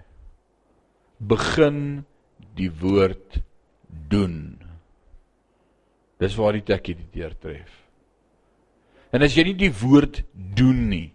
[1.19, 2.05] Begin
[2.57, 3.39] die woord
[4.09, 4.55] doen.
[6.21, 7.71] Dis waar die tekkie die deur tref.
[9.15, 11.09] En as jy nie die woord doen nie.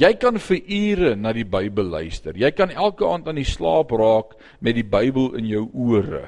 [0.00, 2.36] Jy kan vir ure na die Bybel luister.
[2.38, 6.24] Jy kan elke aand aan die slaap raak met die Bybel in jou ore.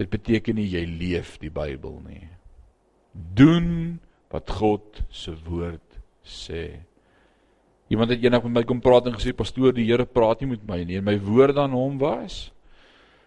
[0.00, 2.26] Dit beteken nie jy leef die Bybel nie.
[3.12, 4.00] Doen
[4.34, 6.80] wat God se woord sê.
[7.92, 10.64] Iemand het eendag met my kom praat en gesê pastoor, die Here praat nie met
[10.66, 10.98] my nie.
[10.98, 12.48] En my woord aan hom was: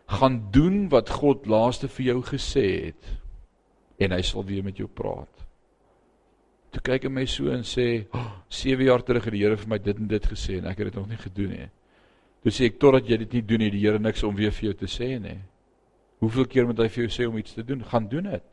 [0.08, 3.10] gaan doen wat God laaste vir jou gesê het
[4.00, 5.32] en hy sal weer met jou praat.
[6.72, 9.68] Toe kyk hy my so en sê, oh, "7 jaar terug het die Here vir
[9.68, 11.70] my dit en dit gesê en ek het dit nog nie gedoen nie."
[12.44, 14.70] Toe sê ek, "Totdat jy dit nie doen nie, die Here niks om weer vir
[14.70, 15.40] jou te sê nie."
[16.20, 17.84] Hoeveel keer moet hy vir jou sê om iets te doen?
[17.86, 18.46] Gaan doen dit.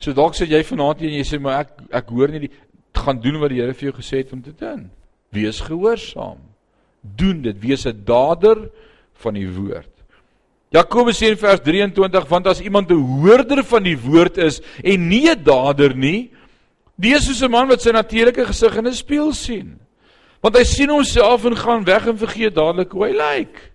[0.00, 2.50] So dalk sê jy vanaand en jy sê, "Maar ek ek hoor nie die
[2.94, 4.90] gaan doen wat die Here vir jou gesê het om te doen."
[5.30, 6.38] Wees gehoorsaam.
[7.02, 8.70] Doen dit, wees 'n dader
[9.14, 9.90] van die woord.
[10.70, 15.08] Jakobus sê in vers 23 want as iemand 'n hoorder van die woord is en
[15.08, 16.30] nie 'n dader nie,
[16.96, 19.80] die is soos 'n man wat sy natuurlike gesig in 'n spieël sien.
[20.40, 23.69] Want hy sien homself en gaan weg en vergeet dadelik hoe hy lyk.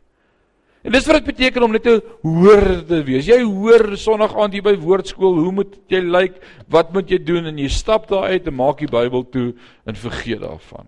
[0.86, 3.26] En dis wat dit beteken om net 'n hoorder te wees.
[3.26, 6.38] Jy hoor Sondag aand hier by woordskool, hoe moet jy lyk?
[6.70, 7.46] Wat moet jy doen?
[7.46, 10.86] En jy stap daar uit en maak die Bybel toe en vergeet daarvan.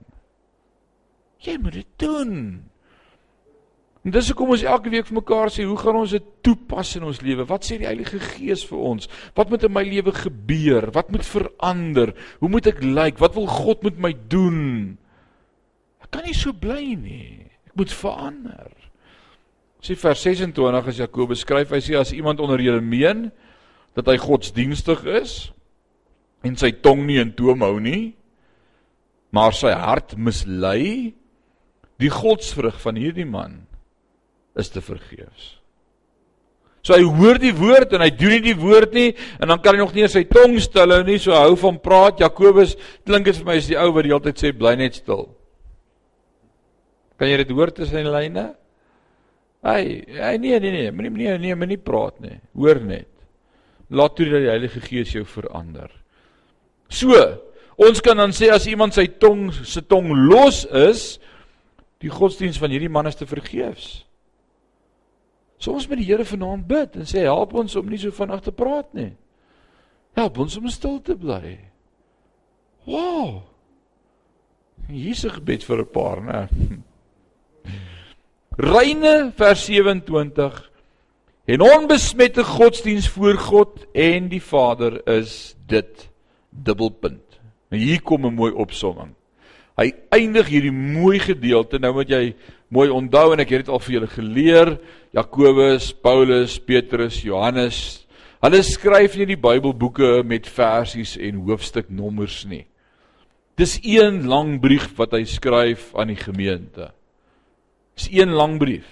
[1.38, 2.64] Jy moet dit doen.
[4.06, 7.04] En dis hoekom ons elke week vir mekaar sê, hoe gaan ons dit toepas in
[7.04, 7.44] ons lewe?
[7.44, 9.10] Wat sê die Heilige Gees vir ons?
[9.36, 10.92] Wat moet in my lewe gebeur?
[10.96, 12.14] Wat moet verander?
[12.40, 13.18] Hoe moet ek lyk?
[13.20, 14.98] Wat wil God met my doen?
[16.00, 17.50] Ek kan nie so bly nie.
[17.66, 18.77] Ek moet verander.
[19.84, 23.28] Sê vers 26 as Jakobus skryf, hy sê as iemand onder julle meen
[23.98, 25.36] dat hy godsdienstig is
[26.46, 28.16] en sy tong nie in toom hou nie,
[29.34, 31.14] maar sy hart mislei,
[31.98, 33.64] die godsvrug van hierdie man
[34.58, 35.58] is te vergeefs.
[36.86, 39.10] So hy hoor die woord en hy doen nie die woord nie
[39.42, 41.18] en dan kan hy nog nie sy tong stil hou nie.
[41.20, 42.22] So hou van praat.
[42.24, 45.02] Jakobus klink dit vir my is die ou wat die hele tyd sê bly net
[45.02, 45.26] stil.
[47.20, 48.46] Kan jy dit hoor tussen die lyne?
[49.66, 52.38] Hy, hy nee nee nee, moenie nee nee, moenie praat nie.
[52.54, 53.10] Hoor net.
[53.90, 55.90] Laat toe dat die Heilige Gees jou verander.
[56.90, 57.16] So,
[57.80, 61.18] ons kan dan sê as iemand sy tong se tong los is,
[62.04, 64.04] die godsdiens van hierdie man is te vergeefs.
[65.58, 68.44] So ons met die Here vanaand bid en sê help ons om nie so vinnig
[68.46, 69.12] te praat nie.
[70.18, 71.58] Help ons om stil te bly.
[72.88, 73.42] Wow.
[74.88, 76.50] Hier's 'n gebed vir 'n paar, né?
[78.58, 80.72] Reine vers 27
[81.46, 86.10] En onbesmette godsdiens voor God en die Vader is dit
[86.50, 87.38] dubbelpunt.
[87.70, 89.14] En hier kom 'n mooi opsomming.
[89.78, 92.36] Hy eindig hierdie mooi gedeelte nou moet jy
[92.68, 94.80] mooi onthou en ek het dit al vir julle geleer.
[95.14, 98.08] Jakobus, Paulus, Petrus, Johannes.
[98.42, 102.66] Hulle skryf nie die Bybelboeke met versies en hoofstuknommers nie.
[103.56, 106.97] Dis een lang brief wat hy skryf aan die gemeente.
[107.98, 108.86] Dis een lang brief.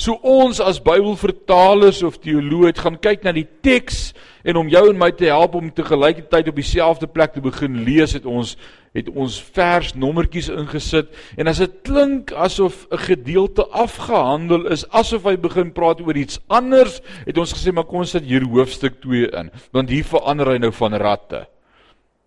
[0.00, 4.14] So ons as Bybelvertalers of teoloë gaan kyk na die teks
[4.48, 7.82] en om jou en my te help om te gelykheid op dieselfde plek te begin
[7.84, 8.54] lees het ons
[8.96, 15.28] het ons vers nommertjies ingesit en as dit klink asof 'n gedeelte afgehandel is asof
[15.28, 19.02] hy begin praat oor iets anders het ons gesê maar kom ons sit hier hoofstuk
[19.04, 21.46] 2 in want hier verander hy nou van ratte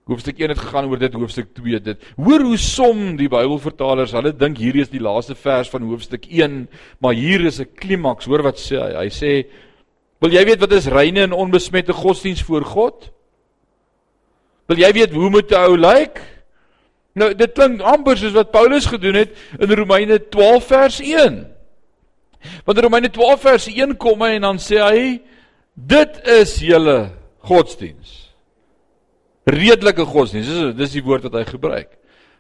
[0.07, 4.33] hoofstuk 1 het gegaan oor dit hoofstuk 2 dit hoor hoe som die Bybelvertalers hulle
[4.35, 6.67] dink hierdie is die laaste vers van hoofstuk 1
[6.99, 9.31] maar hier is 'n klimaks hoor wat sê hy hy sê
[10.19, 13.11] wil jy weet wat is reine en onbesmette godsdiens voor God
[14.67, 16.33] wil jy weet hoe moet 'n ou lyk like?
[17.13, 21.43] Nou dit klink amper soos wat Paulus gedoen het in Romeine 12 vers 1.
[22.65, 25.03] Want in Romeine 12 vers 1 kom hy en dan sê hy
[25.73, 26.97] dit is julle
[27.45, 28.22] godsdiens.
[29.45, 30.47] Redelike godsdiens.
[30.47, 31.97] Dis dis die woord wat hy gebruik.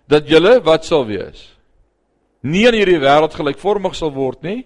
[0.07, 1.49] Dat julle wat sal wees?
[2.43, 4.65] Nie in hierdie wêreld gelykvormig sal word nie,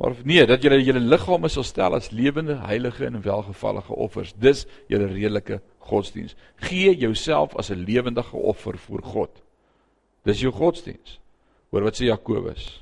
[0.00, 4.32] maar nee, dat julle julle liggame sal stel as lewende, heilige en welgevallige offers.
[4.36, 6.36] Dis julle redelike godsdiens.
[6.68, 9.30] Gee jouself as 'n lewendige offer voor God.
[10.24, 11.20] Dis jou godsdiens.
[11.70, 12.80] Hoor wat sê Jakobus?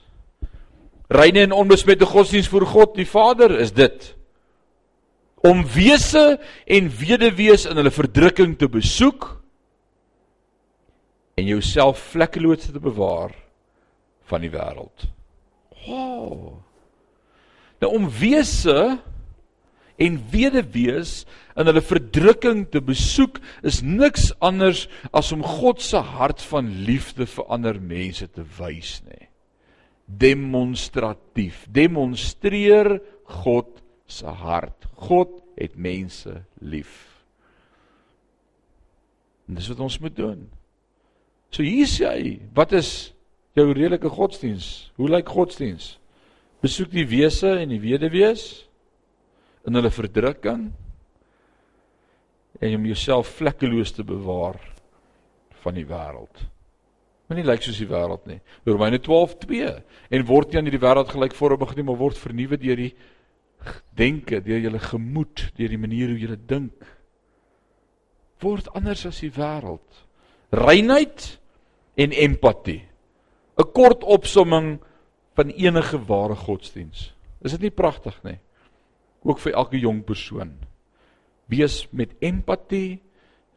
[1.09, 4.15] Reine en onbesmette godsdiens voor God die Vader is dit
[5.46, 9.29] om wese en weduwees in hulle verdrukking te besoek
[11.40, 13.33] en jouself vlekkeloos te bewaar
[14.29, 15.07] van die wêreld.
[15.87, 16.61] Wow.
[17.81, 19.00] Nou om wese
[20.00, 21.24] en weduwees
[21.57, 27.26] in hulle verdrukking te besoek is niks anders as om God se hart van liefde
[27.29, 29.29] vir ander mense te wys nê.
[30.11, 31.66] Demonstratief.
[31.70, 32.98] Demonstreer
[33.40, 33.68] God
[34.11, 34.80] se hart.
[35.01, 36.93] God het mense lief.
[39.49, 40.45] En dis wat ons moet doen.
[41.51, 43.11] So hier sê hy, wat is
[43.59, 44.91] jou redelike godsdiens?
[45.01, 45.97] Hoe lyk godsdiens?
[46.63, 48.45] Besoek die wese en die weduwees
[49.67, 50.69] in hulle verdrukking
[52.61, 54.61] en om jouself vlekkeloos te bewaar
[55.65, 56.45] van die wêreld.
[57.31, 58.41] Moenie lyk soos die wêreld nie.
[58.69, 62.93] Romeine 12:2 en word nie aan hierdie wêreld gelykvormig nie, maar word vernuwe deur die
[63.96, 66.87] denke, deur julle gemoed, deur die manier hoe jy dink.
[68.40, 70.05] Word anders as die wêreld.
[70.51, 71.38] Reinheid
[71.96, 72.83] en empatie.
[73.59, 74.81] 'n Kort opsomming
[75.37, 77.12] van enige ware godsdiens.
[77.44, 78.38] Is dit nie pragtig nie?
[79.23, 80.55] ook vir elke jong persoon.
[81.51, 83.01] Wees met empatie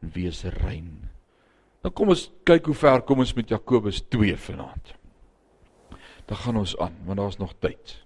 [0.02, 0.92] en wees rein.
[1.84, 4.94] Nou kom ons kyk hoe ver kom ons met Jakobus 2 vanaand.
[6.28, 7.98] Dan gaan ons aan, want daar's nog tyd.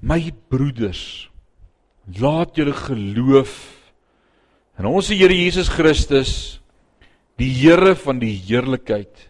[0.00, 1.28] My broeders,
[2.16, 3.52] laat julle geloof
[4.80, 6.32] in ons Here Jesus Christus,
[7.36, 9.28] die Here van die heerlikheid,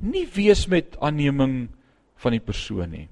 [0.00, 1.68] nie wees met aanneming
[2.22, 3.08] van die persoon nie.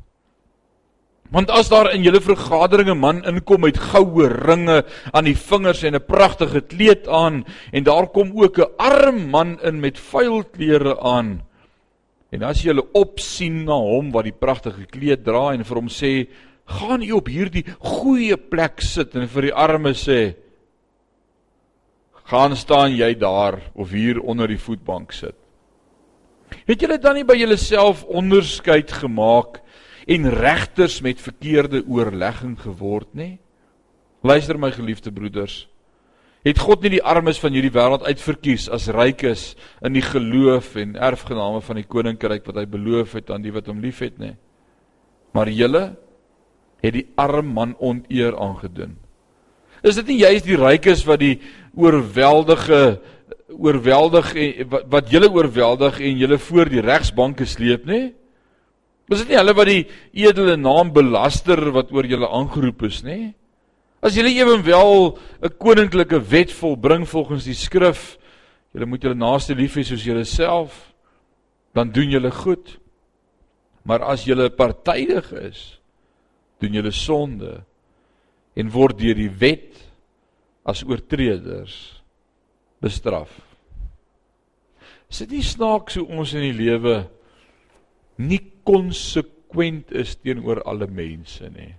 [1.31, 4.81] Want as daar in julle vergaderinge man inkom met goue ringe
[5.13, 9.61] aan die vingers en 'n pragtige kleed aan en daar kom ook 'n arm man
[9.63, 11.43] in met vuil klere aan
[12.31, 15.91] en as jy hulle opsien na hom wat die pragtige kleed dra en vir hom
[15.91, 16.13] sê
[16.71, 20.21] gaan u op hierdie goeie plek sit en vir die arme sê
[22.31, 25.37] gaan staan jy daar of hier onder die voetbank sit
[26.67, 29.61] het julle dan nie by julleself onderskeid gemaak
[30.11, 33.37] en regters met verkeerde oorlegging geword nê?
[34.27, 35.67] Luister my geliefde broeders.
[36.45, 39.55] Het God nie die armes van hierdie wêreld uitverkies as rykes
[39.85, 43.69] in die geloof en erfgename van die koninkryk wat hy beloof het aan die wat
[43.69, 44.35] hom liefhet nê?
[45.37, 45.85] Maar julle
[46.81, 48.97] het die arm man oneer aangedoen.
[49.83, 51.41] Is dit nie juist die rykes wat die
[51.77, 53.01] oorweldige
[53.51, 54.31] oorweldig
[54.71, 58.13] wat, wat julle oorweldig en julle voor die regsbanke sleep nê?
[59.11, 59.83] Was dit nie hulle wat die
[60.23, 63.19] edele naam belaster wat oor julle aangeroep is nê?
[64.01, 68.17] As julle ewenwel 'n koninklike wet volbring volgens die skrif,
[68.73, 70.95] julle moet julle naaste lief hê soos julleself,
[71.75, 72.79] dan doen julle goed.
[73.83, 75.80] Maar as julle partydig is,
[76.61, 77.61] doen julle sonde
[78.59, 79.79] en word deur die wet
[80.69, 81.77] as oortreders
[82.81, 83.33] bestraf.
[85.11, 87.03] Sit nie snaaks hoe ons in die lewe
[88.21, 91.73] nie konsekwent is teenoor alle mense nie.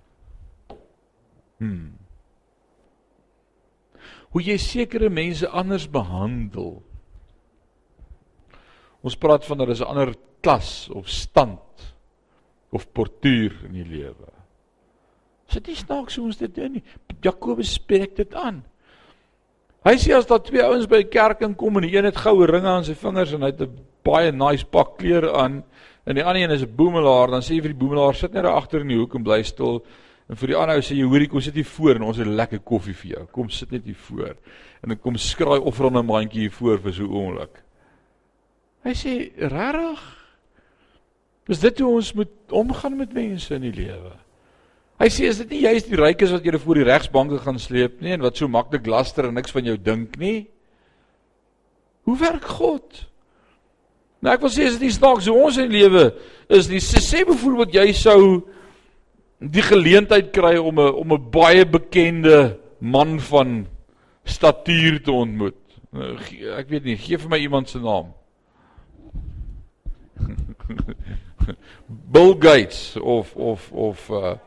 [1.61, 1.93] Hmm.
[4.31, 6.79] Hoe jy sekere mense anders behandel.
[9.05, 11.93] Ons praat van hulle is 'n ander klas of stand
[12.71, 14.40] of portuur in die lewe.
[15.51, 16.83] Sit nie snaaks hoe ons dit doen nie.
[17.21, 18.61] Jakobus spreek dit aan.
[19.83, 22.45] Hy sê as daar twee ouens by 'n kerk inkom en die een het goue
[22.45, 25.63] ringe aan sy vingers en hy het 'n baie nice pak klere aan
[26.05, 28.43] en die ander een is 'n boemelaar, dan sê jy vir die boemelaar sit net
[28.43, 29.83] daar agter in die hoek en bly stil.
[30.29, 32.27] En vir die ander ou sê jy hoorie kom sit hier voor en ons het
[32.27, 33.25] 'n lekker koffie vir jou.
[33.31, 34.35] Kom sit net hier voor.
[34.81, 37.63] En dan kom skraai offerande mandjie hier voor vir so 'n oomblik.
[38.83, 40.17] Hy sê regtig?
[41.45, 44.11] Dis dit hoe ons moet omgaan met mense in die lewe.
[45.01, 48.03] Hy sê is dit nie juist die rykes wat jy voor die regsbanke gaan sleep
[48.05, 50.43] nie en wat so maklik laster en niks van jou dink nie?
[52.05, 52.85] Hoe werk God?
[54.21, 56.03] Nou ek wil sê as dit nie snaaks hoe ons in lewe
[56.53, 56.81] is nie.
[56.85, 58.21] Sê, sê byvoorbeeld jy sou
[59.41, 63.65] die geleentheid kry om 'n om 'n baie bekende man van
[64.23, 65.57] statuur te ontmoet.
[65.91, 66.13] Nou,
[66.59, 68.13] ek weet nie, gee vir my iemand se naam.
[72.13, 74.37] Bill Gates of of of uh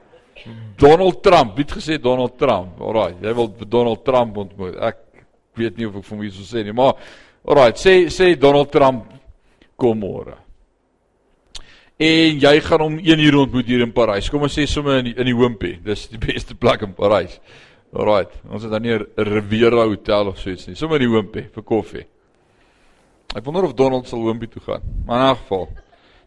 [0.76, 2.80] Donald Trump, wie het gesê Donald Trump?
[2.80, 4.76] Alraai, jy wil Donald Trump ontmoet.
[4.76, 4.98] Ek
[5.56, 6.96] weet nie of ek vir hom iets sou sê nie, maar
[7.44, 9.12] alraai, sê sê Donald Trump
[9.80, 10.36] kom môre.
[12.04, 14.28] En jy gaan hom 1 uur ontmoet hier in Parys.
[14.30, 15.76] Kom ons sê sommer in die, in die Wimpy.
[15.84, 17.38] Dis die beste plek in Parys.
[17.94, 18.34] Alraight.
[18.50, 20.74] Ons het dan nie 'n Riviera hotel of so iets nie.
[20.74, 22.04] Sommer in die Wimpy vir koffie.
[23.34, 24.82] Ek wonder of Donald sal Wimpy toe gaan.
[25.06, 25.68] Maar in 'n geval,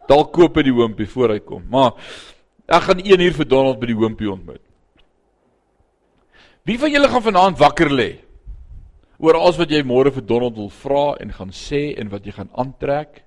[0.08, 1.62] dalk koop hy die Wimpy voor hy kom.
[1.68, 1.92] Maar
[2.68, 4.64] ek gaan 1 uur vir Donald by die Wimpy ontmoet.
[6.68, 8.10] Wie van julle gaan vanaand wakker lê?
[9.18, 12.36] Oor alles wat jy môre vir Donald wil vra en gaan sê en wat jy
[12.36, 13.24] gaan aantrek?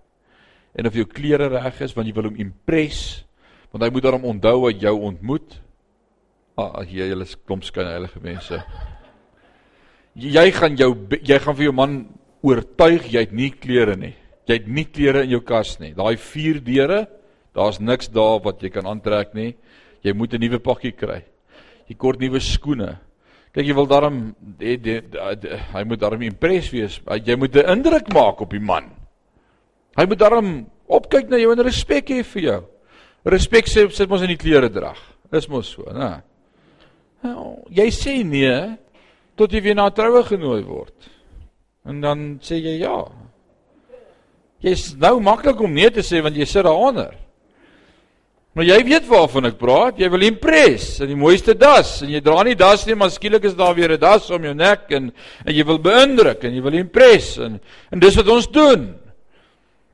[0.78, 3.02] en of jou klere reg is want jy wil hom impres
[3.72, 5.54] want hy moet daarom onthou wat jou ontmoet.
[6.60, 8.58] Ah, jy julle klomp skyn heilige mense.
[10.20, 11.94] Jy gaan jou jy gaan vir jou man
[12.44, 14.12] oortuig jy het nie klere nie.
[14.50, 15.94] Jy het nie klere in jou kas nie.
[15.96, 17.06] Daai vier deure,
[17.56, 19.56] daar's niks daar wat jy kan aantrek nie.
[20.04, 21.24] Jy moet 'n nuwe pakkie kry.
[21.88, 23.00] Jy kort nuwe skoene.
[23.54, 27.02] Kyk jy wil daarom hy moet daarom impres wees.
[27.26, 28.92] Jy moet 'n indruk maak op die man.
[29.98, 32.64] Hy moet daarom opkyk na jou en respek hê vir jou.
[33.26, 34.98] Respek sê sit mos in die klere drag.
[35.32, 36.22] Is mos so, né?
[37.24, 38.78] Nou, jy sê nee
[39.36, 41.10] tot jy weer na troue genooi word.
[41.86, 43.06] En dan sê jy ja.
[44.62, 47.16] Jy's nou maklik om nee te sê want jy sit daaronder.
[48.52, 50.00] Maar jy weet waarvan ek praat.
[50.02, 53.46] Jy wil impres in die mooiste das en jy dra nie das nie, maar skielik
[53.48, 55.12] is daar weer 'n das om jou nek en
[55.46, 58.96] en jy wil beïndruk en jy wil impres en en dis wat ons doen.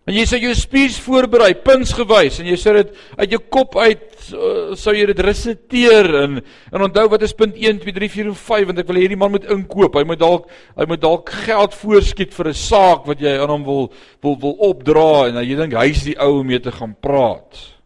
[0.08, 4.34] En jy sê jou speech voorberei, punsgewys en jy sê dit uit jou kop uit
[4.34, 6.42] uh, sou jy dit resiteer en
[6.74, 9.20] en onthou wat is punt 1 2 3 4 en 5 want ek wil hierdie
[9.20, 9.96] man moet inkoop.
[9.96, 13.64] Hy moet dalk hy moet dalk geld voorskiet vir 'n saak wat jy aan hom
[13.64, 13.94] wil
[14.24, 17.77] wil wil opdra en jy dink hy's die ou om mee te gaan praat.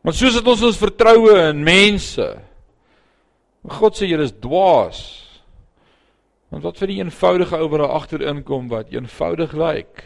[0.00, 2.28] Want soos dit ons ons vertroue in mense.
[3.80, 5.00] God sê julle is dwaas.
[6.50, 10.04] Want wat vir die eenvoudige ou wat daar agterin kom wat eenvoudig lyk.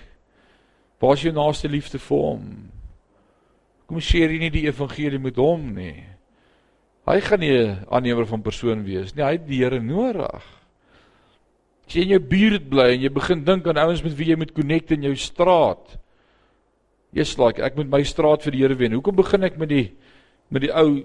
[1.00, 2.48] Waar is jou naaste liefde vir hom?
[3.86, 6.02] Kom jy nie die evangelie met hom nie.
[7.04, 9.22] Hy gaan nie 'n aannemer van persoon wees nie.
[9.24, 10.42] Hy het die Here nodig.
[11.86, 14.36] As jy in jou buurt bly en jy begin dink aan ouens met wie jy
[14.36, 15.98] moet connect in jou straat.
[17.14, 18.96] Jy's like ek moet my straat vir die Here wen.
[18.98, 19.86] Hoekom begin ek met die
[20.50, 21.04] met die ou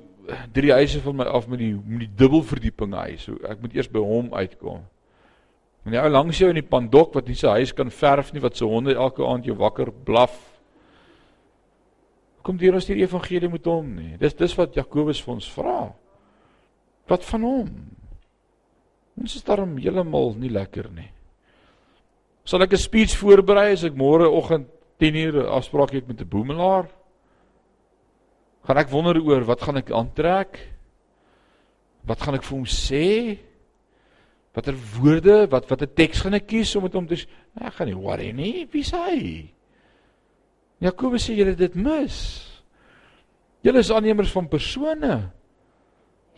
[0.54, 3.28] drie huise van my af met die met die dubbelverdieping huis.
[3.28, 4.82] So ek moet eers by hom uitkom.
[5.86, 8.44] En die ou langs jou in die pandok wat nie sy huis kan verf nie
[8.44, 10.36] wat sy honde elke aand jou wakker blaf.
[12.46, 14.18] Kom deur ons die evangelie met hom nie.
[14.20, 15.78] Dis dis wat Jakobus vir ons vra.
[17.10, 17.72] Wat van hom?
[19.20, 21.10] Ons is daarom heeltemal nie lekker nie.
[22.46, 24.68] Sal ek 'n speech voorberei as ek môre oggend
[25.00, 26.90] 10:00 afspraak het met 'n boemelaar?
[28.68, 30.60] Gaan ek wonder oor wat gaan ek aantrek?
[32.06, 33.38] Wat gaan ek vir hom sê?
[34.54, 37.16] Watter woorde, wat watter teks gaan ek kies om met hom te
[37.60, 38.68] Ek gaan nie worry nie.
[38.72, 39.54] Wie sê hy?
[40.80, 42.16] Jakobus sê julle dit mis.
[43.66, 45.32] Julle is aannemers van persone.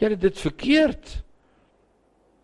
[0.01, 1.23] Julle dit verkeerd.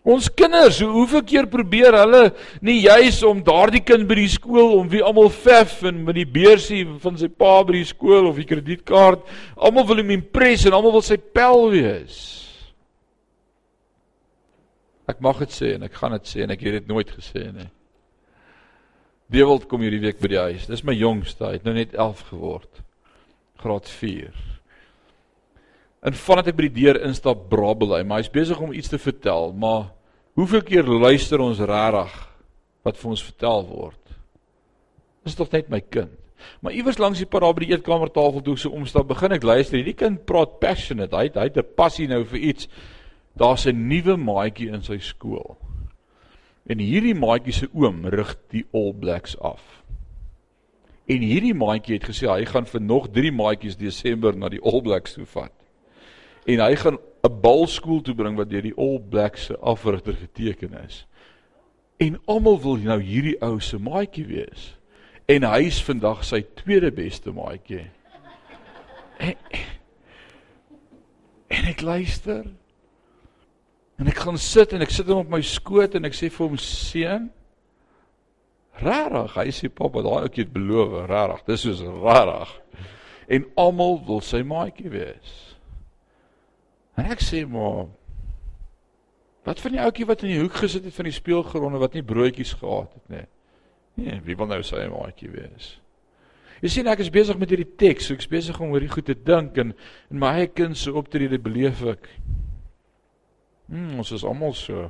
[0.07, 2.29] Ons kinders, hoe hoeveel keer probeer hulle
[2.63, 6.27] nie juis om daardie kind by die skool om wie almal vef en met die
[6.37, 9.25] beursie van sy pa by die skool of die kredietkaart,
[9.59, 12.21] almal wil hom impress en almal wil sy pel wees.
[15.11, 17.43] Ek mag dit sê en ek gaan dit sê en ek het dit nooit gesê
[17.51, 17.67] nie.
[19.31, 20.69] Dewald kom hierdie week by die huis.
[20.71, 22.79] Dis my jongste, hy het nou net 11 geword.
[23.59, 24.31] Graad 4.
[26.07, 28.99] En vandat ek by die deur instap, brabbel hy, maar hy's besig om iets te
[29.01, 29.89] vertel, maar
[30.37, 32.13] Hoeveel keer luister ons regtig
[32.85, 34.01] wat vir ons vertel word?
[35.25, 36.13] Dis tog net my kind.
[36.61, 39.79] Maar iewers langs die pad daar by die eetkamertafel toe so omstap, begin ek luister.
[39.79, 41.17] Hierdie kind praat passionate.
[41.17, 42.69] Hy hy het 'n passie nou vir iets.
[43.35, 45.57] Daar's 'n nuwe maatjie in sy skool.
[46.69, 49.83] En hierdie maatjie se oom rig die All Blacks af.
[51.07, 54.81] En hierdie maatjie het gesê hy gaan vir nog 3 maatjies Desember na die All
[54.81, 55.53] Blacks toe vat.
[56.45, 56.97] En hy gaan
[57.27, 61.05] 'n balskool toe bring wat deur die All Blacks se afrigter geteken is.
[61.97, 64.77] En almal wil nou hierdie ou se maatjie wees.
[65.25, 67.89] En hy's vandag sy tweede beste maatjie.
[69.17, 69.35] En,
[71.47, 72.45] en ek luister.
[73.97, 76.47] En ek gaan sit en ek sit hom op my skoot en ek sê vir
[76.47, 77.31] hom seun
[78.77, 81.39] Rarig, hy sê pappa, daai ouetjie het beloof, rarig.
[81.47, 82.51] Dis soos rarig.
[83.25, 85.46] En almal wil sy maatjie wees.
[86.97, 87.87] En ek sê maar
[89.47, 92.03] wat van die ouetjie wat in die hoek gesit het van die speelgronde wat nie
[92.03, 93.27] broodjies gehad het nie.
[93.97, 95.77] Nee, wie wil nou sy maatjie wees?
[96.61, 98.91] Jy sien ek is besig met hierdie teks, so ek is besig om oor die
[98.91, 99.71] goed te dink en
[100.11, 102.09] in my eie kind se optrede beleef ek.
[103.69, 104.87] Hmm, ons is almal so.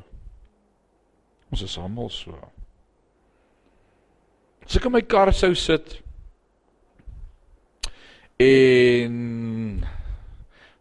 [1.51, 2.36] Ons is almal so.
[4.68, 5.99] As ek in my kar sou sit
[8.43, 9.84] en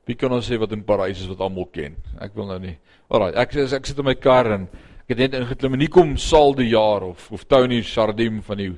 [0.07, 1.97] Wie kan ons sê wat in Parys is wat almal ken?
[2.23, 2.77] Ek wil nou nie.
[3.11, 4.69] Alraai, ek ek, ek sit in my kar en
[5.03, 8.61] ek het net ingeklim en nie kom Sal die jaar of of Tony Shardim van
[8.63, 8.69] die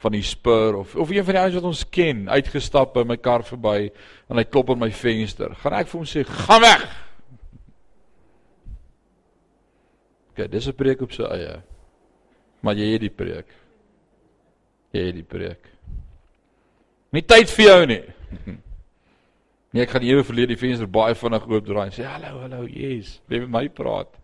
[0.00, 3.18] van die Spur of of een van die ouens wat ons ken uitgestap by my
[3.20, 3.90] kar verby
[4.30, 5.52] en hy klop aan my venster.
[5.60, 6.86] Gaan ek vir hom sê, "Gaan weg."
[10.30, 11.62] OK, dis 'n preek op sy eie.
[12.62, 13.46] Maar jy het die preek.
[14.92, 15.68] Jy het die preek.
[17.12, 18.02] Nie tyd vir jou nie.
[19.70, 23.18] Nee, ek gaan ewe verleer die venster baie vinnig oopdraai en sê hallo, hallo, yes,
[23.28, 24.14] wie met my praat.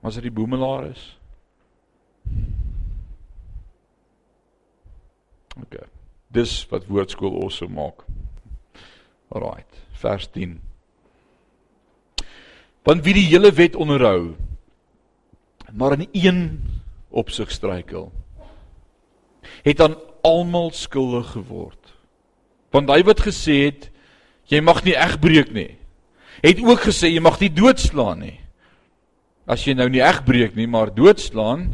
[0.00, 1.04] Maar as dit die boemelaar is.
[5.56, 5.78] OK.
[6.36, 8.04] Dis wat woordskool so maak.
[9.32, 10.58] Alraight, vers 10.
[12.86, 14.36] Want wie die hele wet onderhou,
[15.72, 16.42] maar in een
[17.08, 18.12] opsig struikel,
[19.66, 21.95] het aan almal skuldig geword.
[22.76, 23.88] Want hy wat gesê het
[24.52, 25.72] jy mag nie egbreek nie,
[26.44, 28.36] het ook gesê jy mag nie doodslaan nie.
[29.48, 31.70] As jy nou nie egbreek nie, maar doodslaan,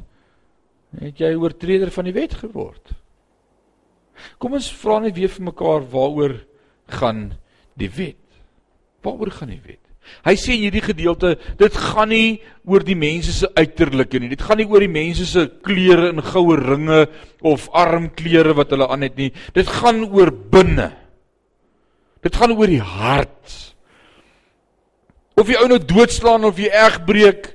[1.01, 2.93] het jy oortreder van die wet geword.
[4.39, 6.37] Kom ons vra net weer vir mekaar waaroor
[6.93, 7.33] gaan
[7.81, 8.21] die wet?
[9.03, 9.82] Waaroor gaan die wet?
[10.27, 14.31] Hy sê in hierdie gedeelte, dit gaan nie oor die mense se uiterlike nie.
[14.31, 17.07] Dit gaan nie oor die mense se klere en goue ringe
[17.41, 19.31] of armklere wat hulle aan het nie.
[19.57, 20.93] Dit gaan oor binne.
[22.23, 23.57] Dit gaan oor die hart.
[25.39, 27.51] Of jy ou nou doodslaan of jy egbreek,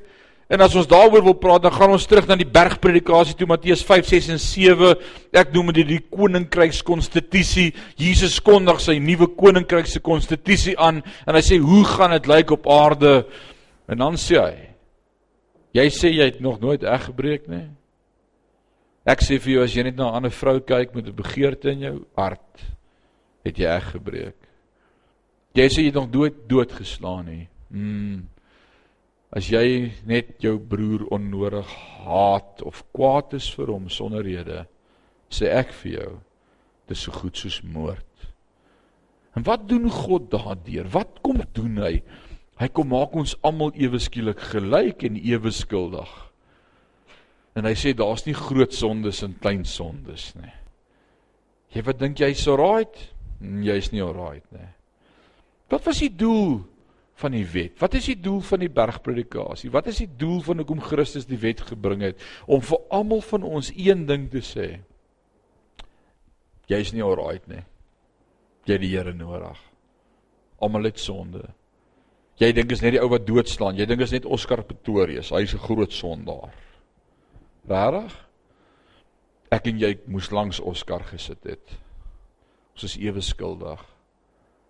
[0.48, 3.82] En as ons daaroor wil praat, dan gaan ons terug na die bergpredikasie toe Matteus
[3.84, 4.94] 5, 6 en 7.
[5.36, 7.74] Ek noem dit die koninkrykskonstitusie.
[8.00, 12.68] Jesus kondig sy nuwe koninkrykse konstitusie aan en hy sê, "Hoe gaan dit lyk op
[12.68, 13.26] aarde?"
[13.90, 14.58] En dan sê hy,
[15.74, 17.68] "Jy sê jy het nog nooit eg gebreek nie."
[19.06, 21.72] Ek sê vir jou as jy net na 'n ander vrou kyk met 'n begeerte
[21.72, 22.62] in jou hart,
[23.44, 24.36] het jy eg gebreek.
[25.54, 27.48] Jy sê jy het nog dood doodgeslaan nie.
[27.70, 28.30] Mm.
[29.36, 31.68] As jy net jou broer onnodig
[32.06, 34.64] haat of kwaad is vir hom sonder rede,
[35.28, 36.12] sê ek vir jou,
[36.88, 38.06] dis so goed soos moord.
[39.36, 40.88] En wat doen God daardeur?
[40.94, 41.98] Wat kom doen hy?
[42.58, 46.10] Hy kom maak ons almal ewe skielik gelyk en ewe skuldig.
[47.58, 50.56] En hy sê daar's nie groot sondes en klein sondes nie.
[51.76, 52.96] Jy wat dink jy's alright?
[53.42, 54.72] Jy's nie alright nie.
[55.70, 56.64] Wat was die doel
[57.18, 57.78] van die wet?
[57.82, 59.72] Wat is die doel van die bergpredikasie?
[59.74, 63.48] Wat is die doel van hoekom Christus die wet gebring het om vir almal van
[63.48, 64.68] ons een ding te sê?
[66.70, 67.64] Jy's nie alraai nie.
[68.68, 69.58] Jy het die Here nodig.
[70.62, 71.46] Almal het sonde.
[72.38, 73.78] Jy dink is net die ou wat doodslaan.
[73.80, 75.32] Jy dink is net Oscar Pretorius.
[75.34, 76.54] Hy's 'n groot sondaar.
[77.68, 78.14] Regtig?
[79.50, 81.78] Ek en jy moes langs Oscar gesit het.
[82.76, 83.86] Ons is ewe skuldig.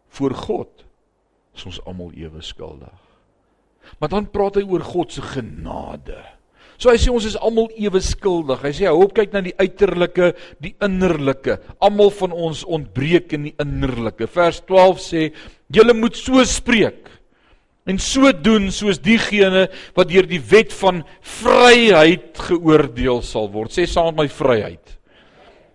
[0.10, 0.87] Voor God
[1.58, 3.04] is ons almal ewe skuldig.
[4.00, 6.18] Maar dan praat hy oor God se genade.
[6.78, 8.62] So hy sê ons is almal ewe skuldig.
[8.62, 11.58] Hy sê hou op kyk na die uiterlike, die innerlike.
[11.82, 14.30] Almal van ons ontbreek in die innerlike.
[14.30, 15.24] Vers 12 sê
[15.74, 17.10] julle moet so spreek
[17.88, 21.02] en so doen soos diegene wat deur die wet van
[21.40, 23.72] vryheid geoordeel sal word.
[23.74, 24.94] Sê saam met my vryheid.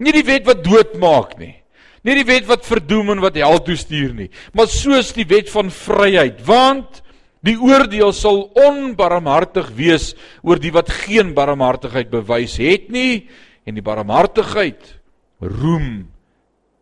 [0.03, 1.57] Nie die wet wat doodmaak nie.
[2.03, 5.53] Nie die wet wat verdoem en wat hel toe stuur nie, maar soos die wet
[5.53, 7.03] van vryheid, want
[7.47, 10.13] die oordeel sal onbarmhartig wees
[10.47, 13.29] oor die wat geen barmhartigheid bewys het nie
[13.67, 14.97] en die barmhartigheid
[15.43, 16.09] roem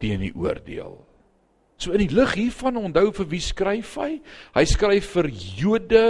[0.01, 0.99] teen die oordeel.
[1.81, 4.19] So in die lig hiervan onthou vir wie skryf hy?
[4.53, 6.07] Hy skryf vir Jode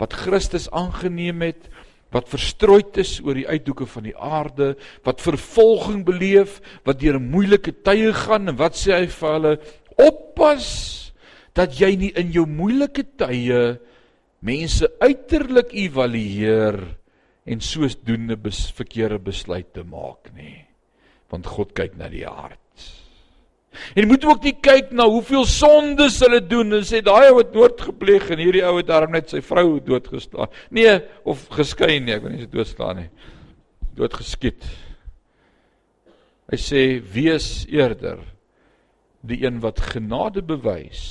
[0.00, 1.68] wat Christus aangeneem het
[2.12, 4.72] wat verstrooid is oor die uithoeke van die aarde,
[5.06, 9.54] wat vervolging beleef, wat deur moeilike tye gaan en wat sê hy vir hulle:
[9.96, 10.68] "Oppas
[11.56, 13.78] dat jy nie in jou moeilike tye
[14.40, 16.80] mense uiterlik evalueer
[17.46, 20.64] en soosdoende bes, verkeerde besluite maak nie,
[21.30, 22.61] want God kyk na die hart."
[23.96, 27.54] En moet ook nie kyk na hoeveel sondes hulle doen en sê daai ou het
[27.56, 30.52] noord gepleeg en hierdie ou het daarom net sy vrou doodgeslaan.
[30.70, 30.98] Nee,
[31.28, 33.08] of geskei nie, ek weet nie sy doodslaan nie.
[33.96, 34.66] Doodgeskiet.
[36.52, 36.82] Hy sê
[37.14, 38.20] wees eerder
[39.24, 41.04] die een wat genade bewys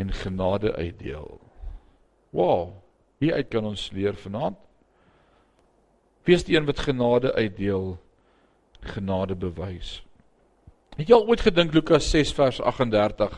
[0.00, 1.40] en genade uitdeel.
[2.32, 2.78] Wow,
[3.20, 4.56] hier uit kan ons leer vanaand.
[6.24, 7.98] Wees die een wat genade uitdeel,
[8.94, 10.00] genade bewys.
[10.98, 13.32] Het jy al ooit gedink Lukas 6 vers 38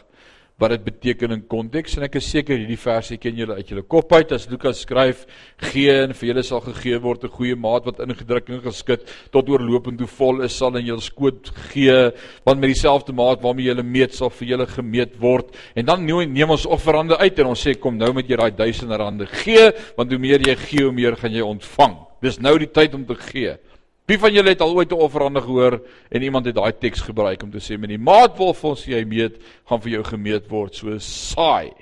[0.59, 3.83] wat dit beteken in konteks en ek is seker hierdie versie ken julle uit julle
[3.91, 4.33] kop uit.
[4.35, 5.25] As Lukas skryf
[5.71, 9.49] gee en vir julle sal gegee word 'n goeie maat wat ingedruk en geskit tot
[9.49, 12.11] oorlopend toe vol is sal in julle skoot gee
[12.45, 15.55] want met dieselfde maat waarmee julle meet sal vir julle gemeet word.
[15.77, 18.97] En dan neem ons offerande uit en ons sê kom nou met jy daai duisende
[18.97, 21.97] rande gee want hoe meer jy gee hoe meer gaan jy ontvang.
[22.21, 23.59] Dis nou die tyd om te gee
[24.05, 25.81] Wie van julle het al ooit 'n offerande gehoor
[26.11, 29.05] en iemand het daai teks gebruik om te sê met die maat wil ons jy
[29.05, 31.73] meet gaan vir jou gemeet word so saai.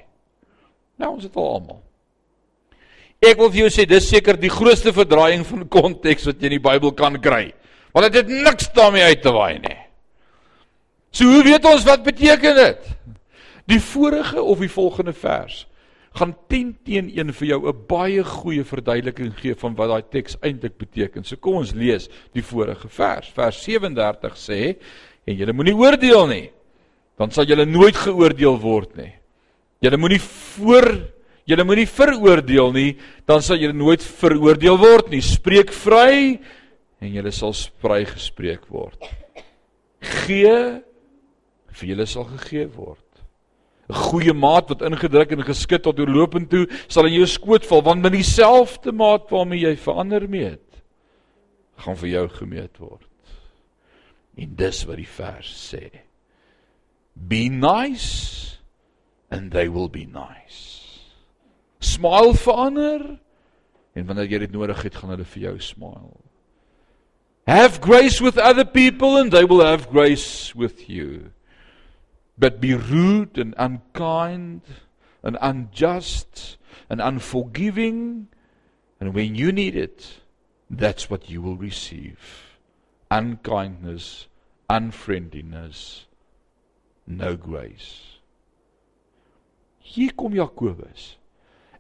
[0.97, 1.83] Nou ons het al almal.
[3.23, 6.59] Ek wil vir jou sê dis seker die grootste verdraaiing van konteks wat jy in
[6.61, 7.53] die Bybel kan kry.
[7.93, 9.79] Want dit het niks daarmee uit te waai nie.
[11.11, 12.89] So hoe weet ons wat beteken dit?
[13.67, 15.67] Die vorige of die volgende vers?
[16.15, 20.37] Gaan 10 teen 1 vir jou 'n baie goeie verduideliking gee van wat daai teks
[20.43, 21.25] eintlik beteken.
[21.25, 23.29] So kom ons lees die vorige vers.
[23.29, 24.77] Vers 37 sê
[25.27, 26.51] en julle moenie oordeel nie.
[27.19, 29.13] Dan sal julle nooit geoordeel word nie.
[29.81, 31.13] Julle moenie voor
[31.45, 32.91] julle moenie veroordeel nie,
[33.27, 35.23] dan sal julle nooit veroordeel word nie.
[35.25, 36.39] Spreek vry
[37.03, 39.11] en julle sal vry gespreek word.
[40.01, 40.83] Gee
[41.73, 43.02] vir julle sal gegee word.
[43.93, 48.03] Goeie maat wat ingedruk en geskit tot oorlopend toe sal in jou skoot val want
[48.05, 50.61] met dieselfde maat waarmee jy verander meet
[51.83, 53.09] gaan vir jou gemeet word.
[54.39, 55.89] En dis wat die vers sê.
[57.13, 58.59] Be nice
[59.33, 60.71] and they will be nice.
[61.83, 63.07] Smile vir ander
[63.93, 66.21] en wanneer jy dit nodig het gaan hulle vir jou smile.
[67.51, 71.33] Have grace with other people and they will have grace with you
[72.39, 74.63] but be rude and unkind
[75.23, 76.57] and unjust
[76.89, 78.29] and unforgiving
[79.03, 80.21] And when you need it,
[80.71, 82.21] that's what you will receive.
[83.11, 84.29] Unkindness,
[84.71, 86.07] unfriendliness,
[87.05, 88.21] no grace.
[89.83, 91.17] Hier kom Jakobus.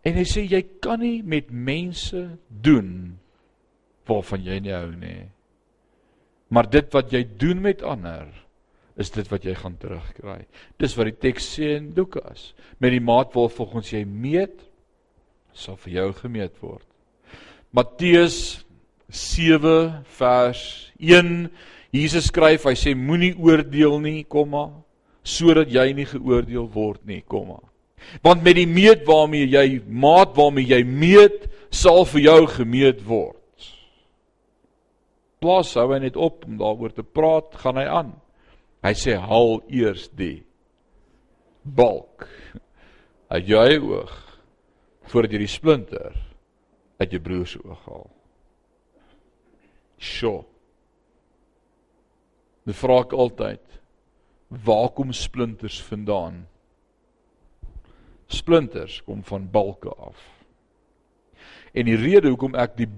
[0.03, 3.21] En hy sê jy kan nie met mense doen
[4.11, 5.31] waarvan jy nie hou nie.
[6.51, 8.27] Maar dit wat jy doen met ander
[9.01, 10.43] is dit wat jy gaan terugkry.
[10.81, 12.53] Dis wat die teks sê in Lukas.
[12.79, 14.59] Met die maat waarop volgens jy meet,
[15.53, 16.87] sal vir jou gemeet word.
[17.73, 18.65] Matteus
[19.09, 20.65] 7 vers
[21.01, 21.51] 1
[21.93, 24.71] Jesus skryf, hy sê moenie oordeel nie, komma,
[25.23, 27.59] sodat jy nie geoordeel word nie, komma.
[28.25, 33.37] Want met die meet waarmee jy maat waarmee jy meet, sal vir jou gemeet word.
[35.43, 38.11] Plaas hou hy net op om daaroor te praat, gaan hy aan.
[38.83, 40.43] Hy sê haal eers die
[41.63, 42.27] balk
[43.31, 44.15] uit jou oog
[45.13, 46.17] voordat jy die splinter
[46.99, 48.09] uit jou broer se oog haal.
[50.03, 50.43] Sjoe.
[52.67, 53.63] Dan vra ek altyd,
[54.67, 56.45] waar kom splinters vandaan?
[58.33, 60.19] Splinters kom van balke af.
[61.75, 62.91] En die rede hoekom ek die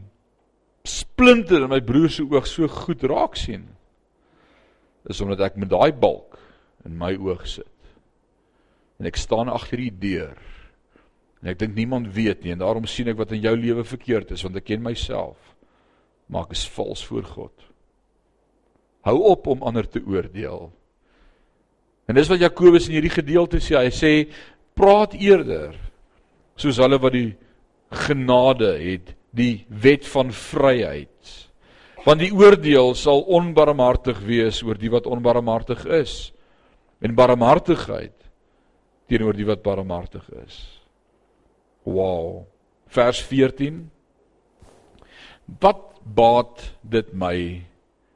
[0.85, 3.68] splinter in my broer se oog so goed raak sien,
[5.11, 6.38] is omdat ek met daai balk
[6.84, 7.70] in my oog sit.
[9.00, 10.38] En ek staan agter die deur.
[11.42, 14.32] En ek dink niemand weet nie en daarom sien ek wat in jou lewe verkeerd
[14.36, 15.36] is want ek ken myself.
[16.32, 17.68] Maar ek is vals voor God.
[19.05, 20.70] Hou op om ander te oordeel.
[22.09, 23.76] En dis wat Jakobus in hierdie gedeelte sê.
[23.76, 24.12] Hy sê
[24.76, 25.76] praat eerder
[26.57, 27.34] soos hulle wat die
[27.94, 31.43] genade het, die wet van vryheid.
[32.05, 36.32] Want die oordeel sal onbarmhartig wees oor die wat onbarmhartig is
[37.00, 38.16] en barmhartigheid
[39.09, 40.59] teenoor die wat barmhartig is.
[41.84, 42.44] Wow.
[42.92, 43.84] Vers 14.
[45.61, 47.36] Wat baat dit my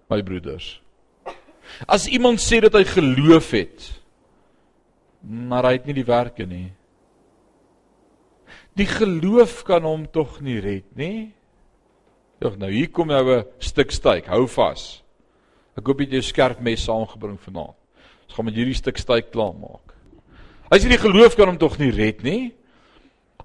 [0.08, 0.78] my broeders.
[1.84, 3.88] As iemand sê dat hy geloof het,
[5.20, 6.68] maar hy het nie die werke nie.
[8.78, 11.34] Die geloof kan hom tog nie red nie.
[12.38, 15.02] Tog nou hier kom nou 'n stuk styk, hou vas.
[15.76, 17.76] Ek hoop jy het jou skerp mes saamgebring vanaand.
[18.28, 19.94] Ons gaan met hierdie stuk styk klaar maak.
[20.70, 22.52] As jy die geloof kan hom tog nie red nie.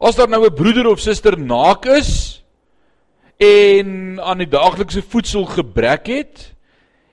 [0.01, 2.43] As daar nou 'n broeder of suster naak is
[3.39, 6.53] en aan die daaglikse voedsel gebrek het,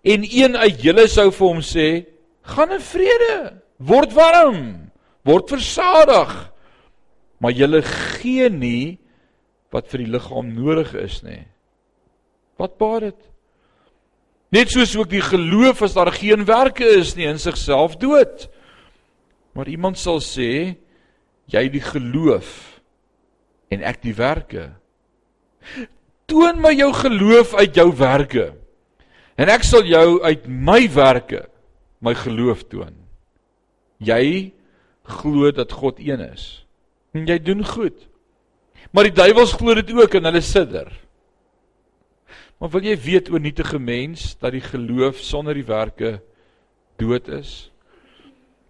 [0.03, 2.07] en een uit julle sou vir hom sê:
[2.43, 4.91] "Gaan in vrede, word warm,
[5.25, 6.51] word versadig."
[7.41, 8.99] Maar julle gee nie
[9.71, 11.47] wat vir die liggaam nodig is nie.
[12.61, 13.21] Wat baat dit?
[14.51, 18.49] Net soos ook die geloof as daar geen werke is nie in sigself dood.
[19.57, 20.77] Maar iemand sal sê
[21.51, 22.51] jy die geloof
[23.71, 24.69] en ek die werke.
[26.31, 28.51] Toon my jou geloof uit jou werke.
[29.41, 31.47] En ek sal jou uit my werke
[32.05, 32.95] my geloof toon.
[34.01, 34.53] Jy
[35.21, 36.65] glo dat God een is.
[37.15, 37.97] En jy doen goed.
[38.91, 40.91] Maar die duiwels glo dit ook en hulle sidder.
[42.61, 46.19] Maar wil jy weet o nietige mens dat die geloof sonder die werke
[47.01, 47.71] dood is?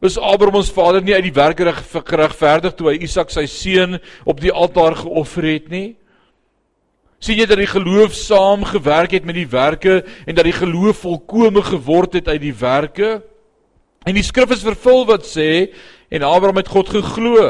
[0.01, 4.39] Was Abraham ons vader nie uit die werke geregverdig toe hy Isak sy seun op
[4.41, 5.89] die altaar geoffer het nie?
[7.21, 11.03] sien jy dat die geloof saam gewerk het met die werke en dat die geloof
[11.05, 13.19] volkome geword het uit die werke?
[14.09, 15.69] En die skrif is vervul wat sê
[16.09, 17.43] en Abraham het God geglo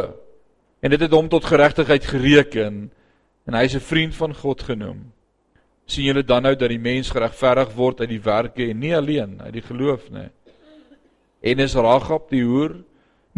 [0.83, 2.89] en dit het hom tot geregtigheid gereken
[3.47, 5.13] en hy is 'n vriend van God genoem.
[5.91, 9.41] Sien julle dan nou dat die mens geregverdig word uit die werke en nie alleen
[9.43, 10.29] uit die geloof nie.
[11.41, 12.77] En is Ragab die hoer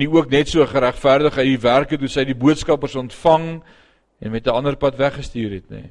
[0.00, 3.62] nie ook net so geregverdig uit die werke toe sy die boodskappers ontvang
[4.20, 5.90] en met 'n ander pad weggestuur het nie.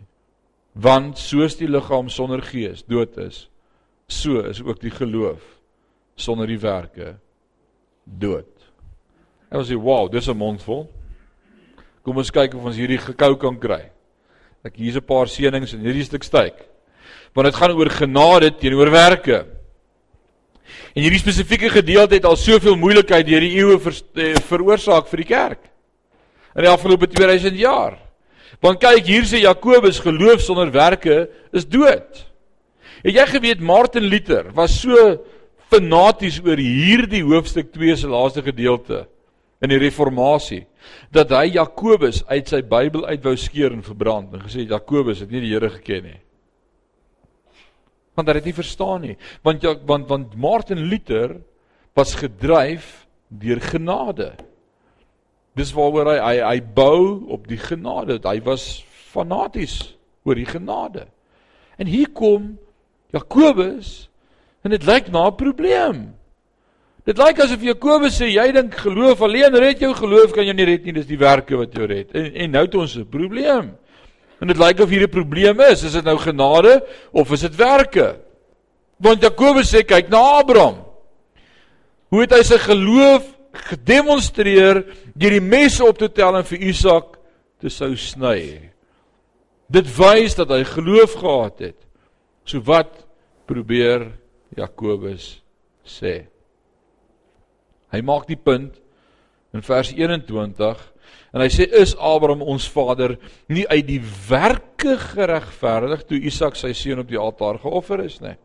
[0.74, 3.50] Want soos die liggaam sonder gees dood is,
[4.08, 5.42] so is ook die geloof
[6.16, 7.18] sonder die werke
[8.04, 8.48] dood.
[9.50, 10.90] En ons sê, "Wow, dis 'n mondvol."
[12.02, 13.92] Kom ons kyk of ons hierdie gekou kan kry.
[14.64, 16.56] Ek hier's 'n paar seënings in hierdie stuk styk.
[17.34, 19.46] Want dit gaan oor genade teenoor werke.
[20.96, 25.18] En hierdie spesifieke gedeelte het al soveel moeilikheid deur die eeue ver, eh, veroorsaak vir
[25.18, 25.64] die kerk.
[26.56, 27.98] In die afgelope 2000 jaar.
[28.62, 32.26] Want kyk, hier sê Jakobus geloof sonder werke is dood.
[33.04, 35.18] Het jy geweet Martin Luther was so
[35.72, 39.08] fanaties oor hierdie hoofstuk 2 se laaste gedeelte
[39.62, 40.66] in die reformatie
[41.14, 45.32] dat hy Jakobus uit sy Bybel uit wou skeer en verbrand en gesê Jakobus het
[45.32, 46.20] nie die Here geken nie.
[48.18, 49.18] Want hy het nie verstaan nie.
[49.46, 51.38] Want want want Martin Luther
[51.96, 54.34] was gedryf deur genade.
[55.56, 58.20] Dis waaroor hy hy hy bou op die genade.
[58.24, 59.94] Hy was fanaties
[60.26, 61.06] oor die genade.
[61.78, 62.56] En hier kom
[63.14, 64.10] Jakobus
[64.66, 66.00] en dit lyk na 'n probleem.
[67.08, 70.68] Dit lyk asof Jakobus sê jy dink geloof alleen red jou geloof kan jou nie
[70.70, 72.12] red nie, dis die werke wat jou red.
[72.14, 73.72] En en nou het ons 'n probleem.
[74.42, 77.56] En dit lyk of hier 'n probleem is, is dit nou genade of is dit
[77.56, 78.20] werke?
[78.98, 80.86] Want Jakobus sê kyk na Abraham.
[82.10, 84.86] Hoe het hy sy geloof gedemonstreer
[85.16, 87.18] deur die mes op te tel en vir Isak
[87.60, 88.72] te sou sny?
[89.70, 91.80] Dit wys dat hy geloof gehad het.
[92.46, 93.08] So wat
[93.48, 94.12] probeer
[94.56, 95.42] Jakobus
[95.84, 96.28] sê?
[97.92, 98.80] Hy maak die punt
[99.56, 100.88] in vers 21
[101.32, 103.18] en hy sê is Abraham ons vader
[103.52, 108.36] nie uit die werke geregverdig toe Isak sy seun op die altaar geoffer is nie.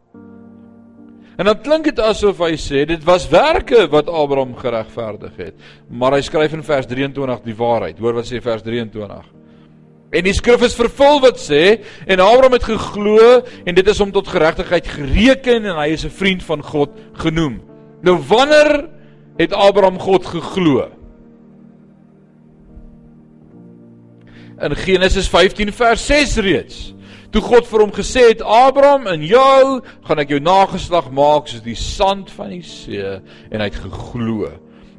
[1.37, 5.57] En dan klink dit asof hy sê dit was werke wat Abraham geregverdig het.
[5.91, 7.99] Maar hy skryf in vers 23 die waarheid.
[8.01, 9.35] Hoor wat sê vers 23.
[10.17, 14.15] En die skrif is vervul wat sê en Abraham het geglo en dit is hom
[14.15, 16.91] tot geregtigheid gereken en hy is 'n vriend van God
[17.21, 17.61] genoem.
[18.03, 18.89] Nou wanneer
[19.37, 20.89] het Abraham God geglo.
[24.57, 26.79] In Genesis 15 vers 6 reeds.
[27.35, 31.63] Toe God vir hom gesê het: "Abraham, in jou gaan ek jou nageslag maak soos
[31.63, 33.21] die sand van die see,"
[33.51, 34.49] en hy het geglo.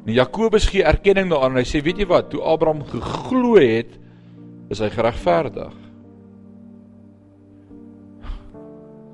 [0.06, 2.30] En Jakobus gee erkenning daaraan en hy sê: "Weet jy wat?
[2.30, 3.98] Toe Abraham geglo het,
[4.70, 5.74] is hy geregverdig."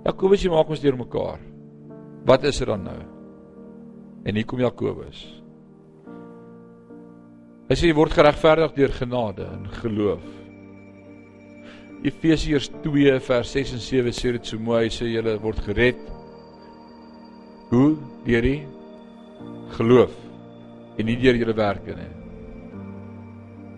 [0.04, 1.40] Jakobus jy maak ons deurmekaar.
[2.26, 3.13] Wat is er dan nou?
[4.24, 5.20] En hier kom Jakobus.
[7.68, 10.24] Hy sê jy word geregverdig deur genade en geloof.
[12.04, 16.00] Efesiërs 2 vers 6 en 7 sê dit so mooi, hy sê julle word gered.
[17.70, 17.94] Hoe?
[18.24, 18.60] Deur die
[19.76, 20.12] geloof
[21.00, 22.10] en nie deur julle werke nie.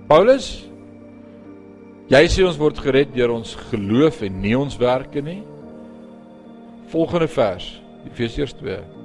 [0.07, 0.51] Paulus
[2.07, 5.40] Jy sê ons word gered deur ons geloof en nie ons werke nie.
[6.92, 7.64] Volgende vers,
[8.07, 8.95] Efesiërs 2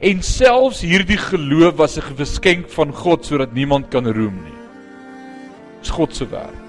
[0.00, 4.58] En selfs hierdie geloof was 'n geskenk van God sodat niemand kan roem nie.
[5.80, 6.64] Dis God se werk.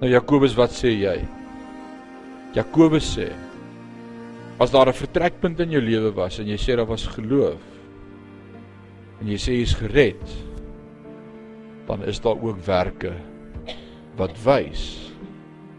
[0.00, 1.24] Nou Jakobus, wat sê jy?
[2.52, 3.32] Jakobus sê
[4.60, 7.60] as daar 'n vertrekpunt in jou lewe was en jy sê daar was geloof
[9.20, 10.28] en jy sê jy's gered,
[11.86, 13.14] dan is daar ook werke
[14.16, 15.12] wat wys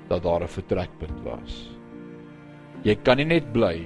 [0.10, 1.70] dat daar 'n vertrekpunt was.
[2.84, 3.86] Jy kan nie net bly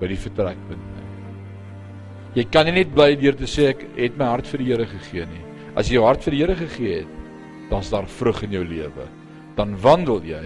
[0.00, 1.06] by die vertrekpunt nie.
[2.38, 4.86] Jy kan nie net bly deur te sê ek het my hart vir die Here
[4.86, 5.42] gegee nie.
[5.78, 7.16] As jy jou hart vir die Here gegee het,
[7.70, 9.06] dan's daar vrug in jou lewe.
[9.58, 10.44] Dan wandel jy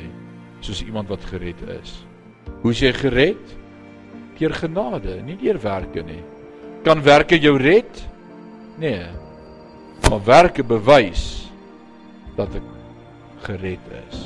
[0.64, 1.98] soos iemand wat gered is.
[2.62, 3.52] Hoe is jy gered?
[4.38, 6.22] Deur genade, nie deur werke nie.
[6.84, 8.00] Kan werke jou red?
[8.80, 9.04] Nee.
[10.08, 11.50] Maar werke bewys
[12.36, 12.72] dat ek
[13.44, 14.24] gered is.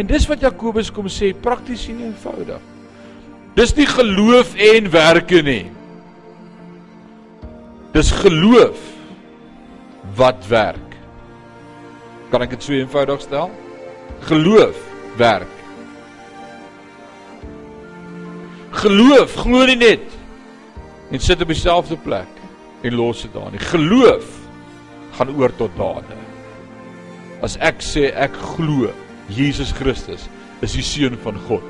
[0.00, 2.62] En dis wat Jakobus kom sê, prakties en eenvoudig.
[3.58, 5.64] Dis nie geloof en werke nie.
[7.92, 8.78] Dis geloof
[10.16, 10.94] wat werk.
[12.30, 13.50] Kan ek dit so eenvoudig stel?
[14.28, 14.78] Geloof
[15.18, 15.56] werk.
[18.80, 20.06] Geloof glo nie net
[21.10, 22.38] en sit op dieselfde plek
[22.86, 23.62] en los dit daar nie.
[23.72, 24.28] Geloof
[25.18, 26.18] gaan oor tot dade.
[27.42, 28.92] As ek sê ek glo
[29.34, 30.28] Jesus Christus
[30.62, 31.66] is die seun van God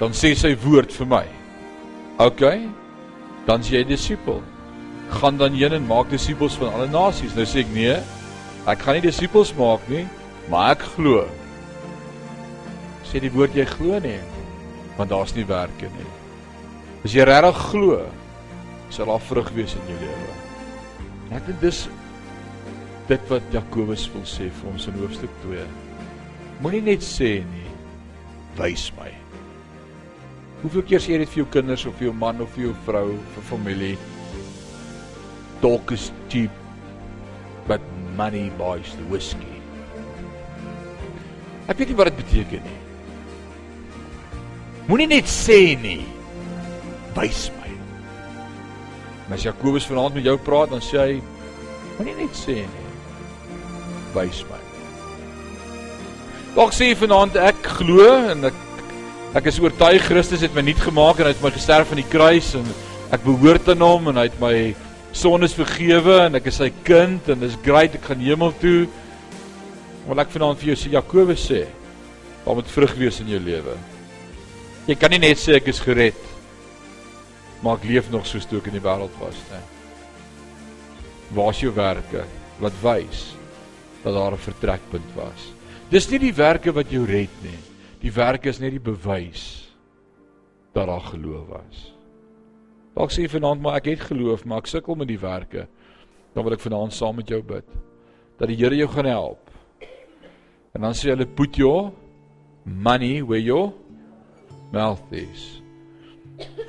[0.00, 1.26] dan sê sy woord vir my.
[2.24, 2.42] OK.
[3.48, 4.40] Dan sê jy disipel.
[5.20, 7.36] Gaan dan heen en maak disippels van alle nasies.
[7.36, 7.98] Nou sê ek nee.
[8.68, 10.06] Ek gaan nie disippels maak nie,
[10.52, 11.24] maar ek glo.
[13.08, 14.18] Sê die woord jy glo nie,
[14.98, 16.10] want daar's nie werke nie.
[17.04, 18.02] As jy regtig glo,
[18.92, 20.36] sal daar vrug wees in jou lewe.
[21.34, 21.86] Ek dink dis
[23.10, 25.64] dit wat Jakobus wil sê vir ons in hoofstuk 2.
[26.60, 27.72] Moenie net sê nie,
[28.60, 29.10] wys my.
[30.60, 32.74] Hoeveel keer sê jy dit vir jou kinders of vir jou man of vir jou
[32.84, 33.94] vrou, vir familie?
[35.62, 36.52] Talk is cheap,
[37.68, 37.80] but
[38.16, 39.56] money buys the whiskey.
[41.70, 42.78] Ek weet nie wat dit beteken nie.
[44.90, 46.02] Moenie net sê nie.
[47.16, 47.72] Wys my.
[49.28, 51.20] Maar as Jakobus vanaand met jou praat, dan sê hy
[51.96, 52.88] moenie net sê nie.
[54.12, 54.60] Wys my.
[56.56, 58.59] Dalk sê jy vanaand ek glo en ek
[59.30, 62.10] Ek is oortuig Christus het my nuut gemaak en hy het my gesterf aan die
[62.10, 62.64] kruis en
[63.14, 64.54] ek behoort aan hom en hy het my
[65.14, 68.88] sondes vergewe en ek is sy kind en dis great ek gaan hemel toe.
[70.08, 71.62] Maar ek vanaand vir jou sê Jakobus sê,
[72.42, 73.76] daar moet vrug wees in jou lewe.
[74.90, 76.18] Jy kan nie net sê ek is gered
[77.62, 79.60] maar ek leef nog soos toe ek in die wêreld was, né?
[81.36, 82.24] Waar is jou werke
[82.60, 83.26] wat wys
[84.02, 85.52] dat daar 'n vertrekpunt was.
[85.90, 87.69] Dis nie die werke wat jou red nie.
[88.00, 89.44] Die werk is net die bewys
[90.72, 91.80] dat daar geloof was.
[92.96, 95.66] Dalk sê jy vanaand maar ek het geloof, maar ek sukkel met die werke.
[96.34, 97.68] Dan wil ek vanaand saam met jou bid
[98.40, 99.50] dat die Here jou gaan help.
[100.72, 101.90] En dan sê hulle put your
[102.64, 103.74] money where your
[104.72, 105.60] mouth is.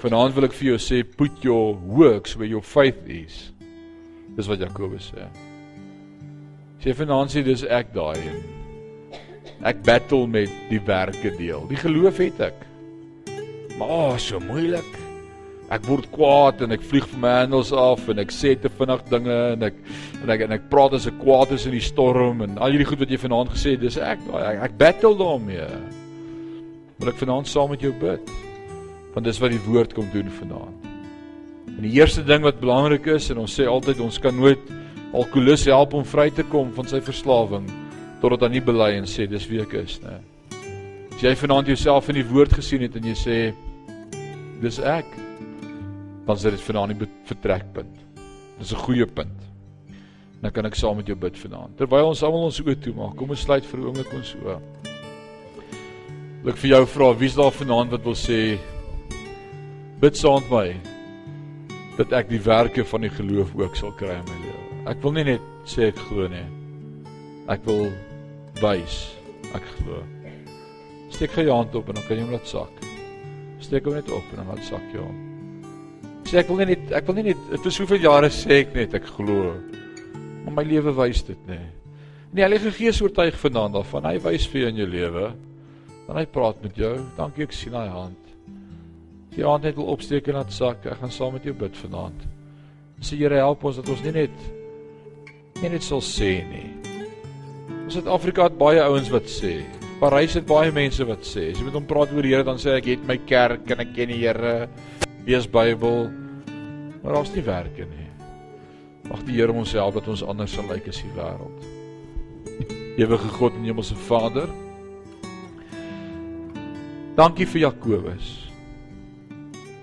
[0.02, 3.54] Vanaand wil ek vir jou sê put your works where your faith is.
[4.36, 5.30] Dis wat Jakobus sê.
[6.84, 8.61] Sê vanaand sê dis ek daai en
[9.68, 11.66] ek battle met die werke deel.
[11.70, 12.68] Die geloof het ek.
[13.78, 14.98] Maar oh, so moeilik.
[15.72, 19.38] Ek word kwaad en ek vlieg my handels af en ek sê te vinnig dinge
[19.54, 19.78] en ek
[20.20, 22.90] en ek en ek praat as ek kwaad is in die storm en al hierdie
[22.90, 25.70] goed wat jy vanaand gesê het, dis ek ek, ek battle daarmee.
[27.00, 28.34] Wil ek vanaand saam met jou bid?
[29.16, 30.90] Want dis wat die woord kom doen vanaand.
[31.72, 34.76] En die eerste ding wat belangrik is en ons sê altyd ons kan nooit
[35.16, 37.70] alkoholus help om vry te kom van sy verslawing
[38.22, 40.20] totdat hy nie bely en sê dis wie ek is, né?
[41.16, 43.38] As jy vanaand jouself in die woord gesien het en jy sê
[44.62, 45.10] dis ek,
[46.26, 47.98] dan is dit vanaand die vertrekpunt.
[48.60, 49.40] Dis 'n goeie punt.
[50.42, 51.78] Dan kan ek saam met jou bid vanaand.
[51.78, 54.60] Terwyl ons almal ons oë toemaak, kom ons sluit vir 'n oomblik ons oë.
[56.48, 58.58] Ek vir jou vra, wie's daar vanaand wat wil sê
[60.00, 60.76] bid saam met my
[61.98, 64.90] dat ek die werke van die geloof ook sal kry in my lewe.
[64.90, 66.48] Ek wil nie net sê ek glo nie.
[67.48, 67.92] Ek wil
[68.62, 69.02] wys
[69.56, 70.00] ek glo.
[71.12, 72.88] Steek jou hand op en dan kan jy hom laat sak.
[73.62, 75.20] Steek hom net op en dan laat sak jy hom.
[76.30, 79.10] Sê ek wil net ek wil nie net vir soveel jare sê ek net ek
[79.18, 79.56] glo.
[80.46, 81.60] Maar my lewe wys dit nê.
[82.32, 84.08] En die Heilige Gees oortuig vanaand daarvan.
[84.08, 85.26] Hy wys vir jou in jou lewe.
[86.08, 86.94] Dan hy praat met jou.
[87.18, 88.32] Dankie ek sien daai hand.
[89.36, 90.88] Jy hand net wil opsteek en laat sak.
[90.88, 92.24] Ek gaan saam met jou bid vanaand.
[93.04, 94.48] Sê Here help ons dat ons nie net
[95.62, 96.91] nie net sal sê nie.
[97.92, 99.50] Ons Suid-Afrika het baie ouens wat sê.
[100.00, 101.50] Parys het baie mense wat sê.
[101.52, 103.84] As jy met hom praat oor die Here dan sê ek het my kerk en
[103.84, 104.70] ek ken die Here.
[105.28, 106.08] Lees Bybel.
[107.02, 108.08] Maar daar's nie werke nie.
[109.10, 111.68] Mag die Here ons help dat ons anders sal lyk as die wêreld.
[112.96, 114.48] Ewige God en Hemelse Vader.
[117.20, 118.34] Dankie vir Jakobus.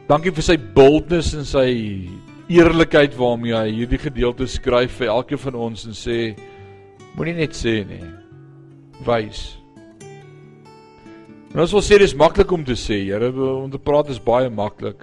[0.08, 1.70] Dankie vir sy boldness en sy
[2.48, 6.22] eerlikheid waarmee hy hierdie gedeelte skryf vir elkeen van ons en sê
[7.18, 8.04] moenie net sê nie.
[9.06, 9.58] Wys.
[11.50, 14.50] En ons wil sê dis maklik om te sê, Here, om te praat is baie
[14.50, 15.02] maklik.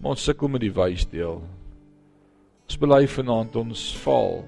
[0.00, 1.38] Maar ons sukkel met die wys deel.
[2.66, 4.40] Ons bely vanaand ons val.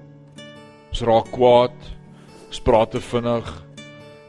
[0.89, 1.75] Ons raak kwaad.
[2.49, 3.51] Ons praat te vinnig.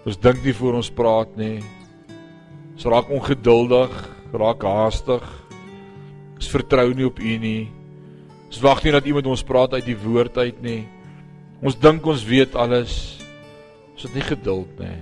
[0.05, 1.59] Ons dink nie voor ons praat nie.
[2.75, 3.95] Ons raak ongeduldig,
[4.37, 5.25] raak haastig.
[6.37, 7.65] Ons vertrou nie op U nie.
[8.47, 10.83] Ons wag nie dat iemand ons praat uit die woord uit nie.
[11.65, 12.95] Ons dink ons weet alles.
[13.95, 14.99] Ons het nie geduld nie.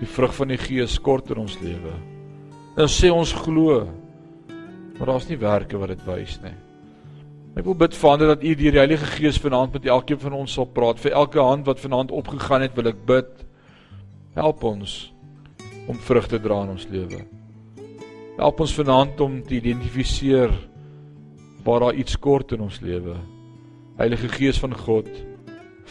[0.00, 1.94] Die vrug van die Gees kort in ons lewe.
[2.74, 3.84] Nou sê ons glo.
[4.98, 6.54] Maar daar's nie werke wat dit wys nie.
[7.52, 10.54] Ek wil bid Vader dat U deur die Heilige Gees vanaand met elkeen van ons
[10.56, 10.98] sal praat.
[10.98, 13.32] Vir elke hand wat vanaand opgegaan het, wil ek bid.
[14.34, 15.12] Help ons
[15.86, 17.22] om vrug te dra in ons lewe.
[18.38, 20.54] Help ons vanaand om te identifiseer
[21.62, 23.14] waar daar iets kort in ons lewe.
[24.00, 25.10] Heilige Gees van God,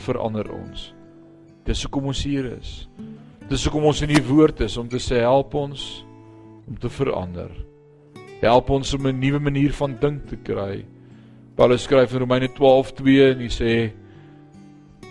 [0.02, 0.92] verander ons.
[1.66, 2.88] Dis hoekom ons hier is.
[3.50, 6.04] Dis hoekom ons in U woord is om te sê help ons
[6.68, 7.52] om te verander.
[8.42, 10.86] Help ons om 'n nuwe manier van dink te kry.
[11.56, 13.92] Paulus skryf in Romeine 12:2 en hy sê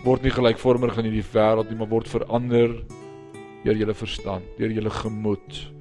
[0.03, 2.83] word nie gelykvormig aan hierdie wêreld nie, maar word verander
[3.63, 5.71] deur julle verstand, deur julle gemoed.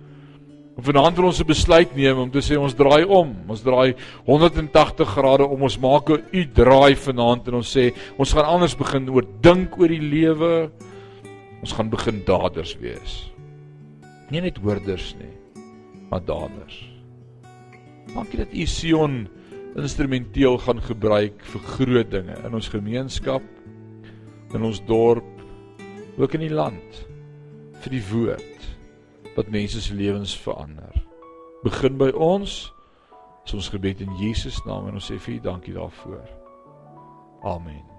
[0.80, 3.36] En vanaand wil ons 'n besluit neem om te sê ons draai om.
[3.48, 5.62] Ons draai 180 grade om.
[5.62, 9.78] Ons maak 'n u draai vanaand en ons sê ons gaan anders begin oor dink
[9.78, 10.70] oor die lewe.
[11.60, 13.30] Ons gaan begin daders wees.
[14.30, 15.36] Nie net hoorders nie,
[16.08, 16.88] maar daders.
[18.14, 19.28] Dankie dat u Sion
[19.76, 23.42] instrumenteel gaan gebruik vir groot dinge in ons gemeenskap,
[24.54, 25.42] in ons dorp,
[26.16, 27.06] ook in die land
[27.82, 28.59] vir die woord
[29.34, 31.04] wat mense se lewens verander.
[31.62, 32.72] Begin by ons.
[33.44, 36.26] Is ons gebed in Jesus naam en ons sê vir U dankie daarvoor.
[37.42, 37.89] Amen.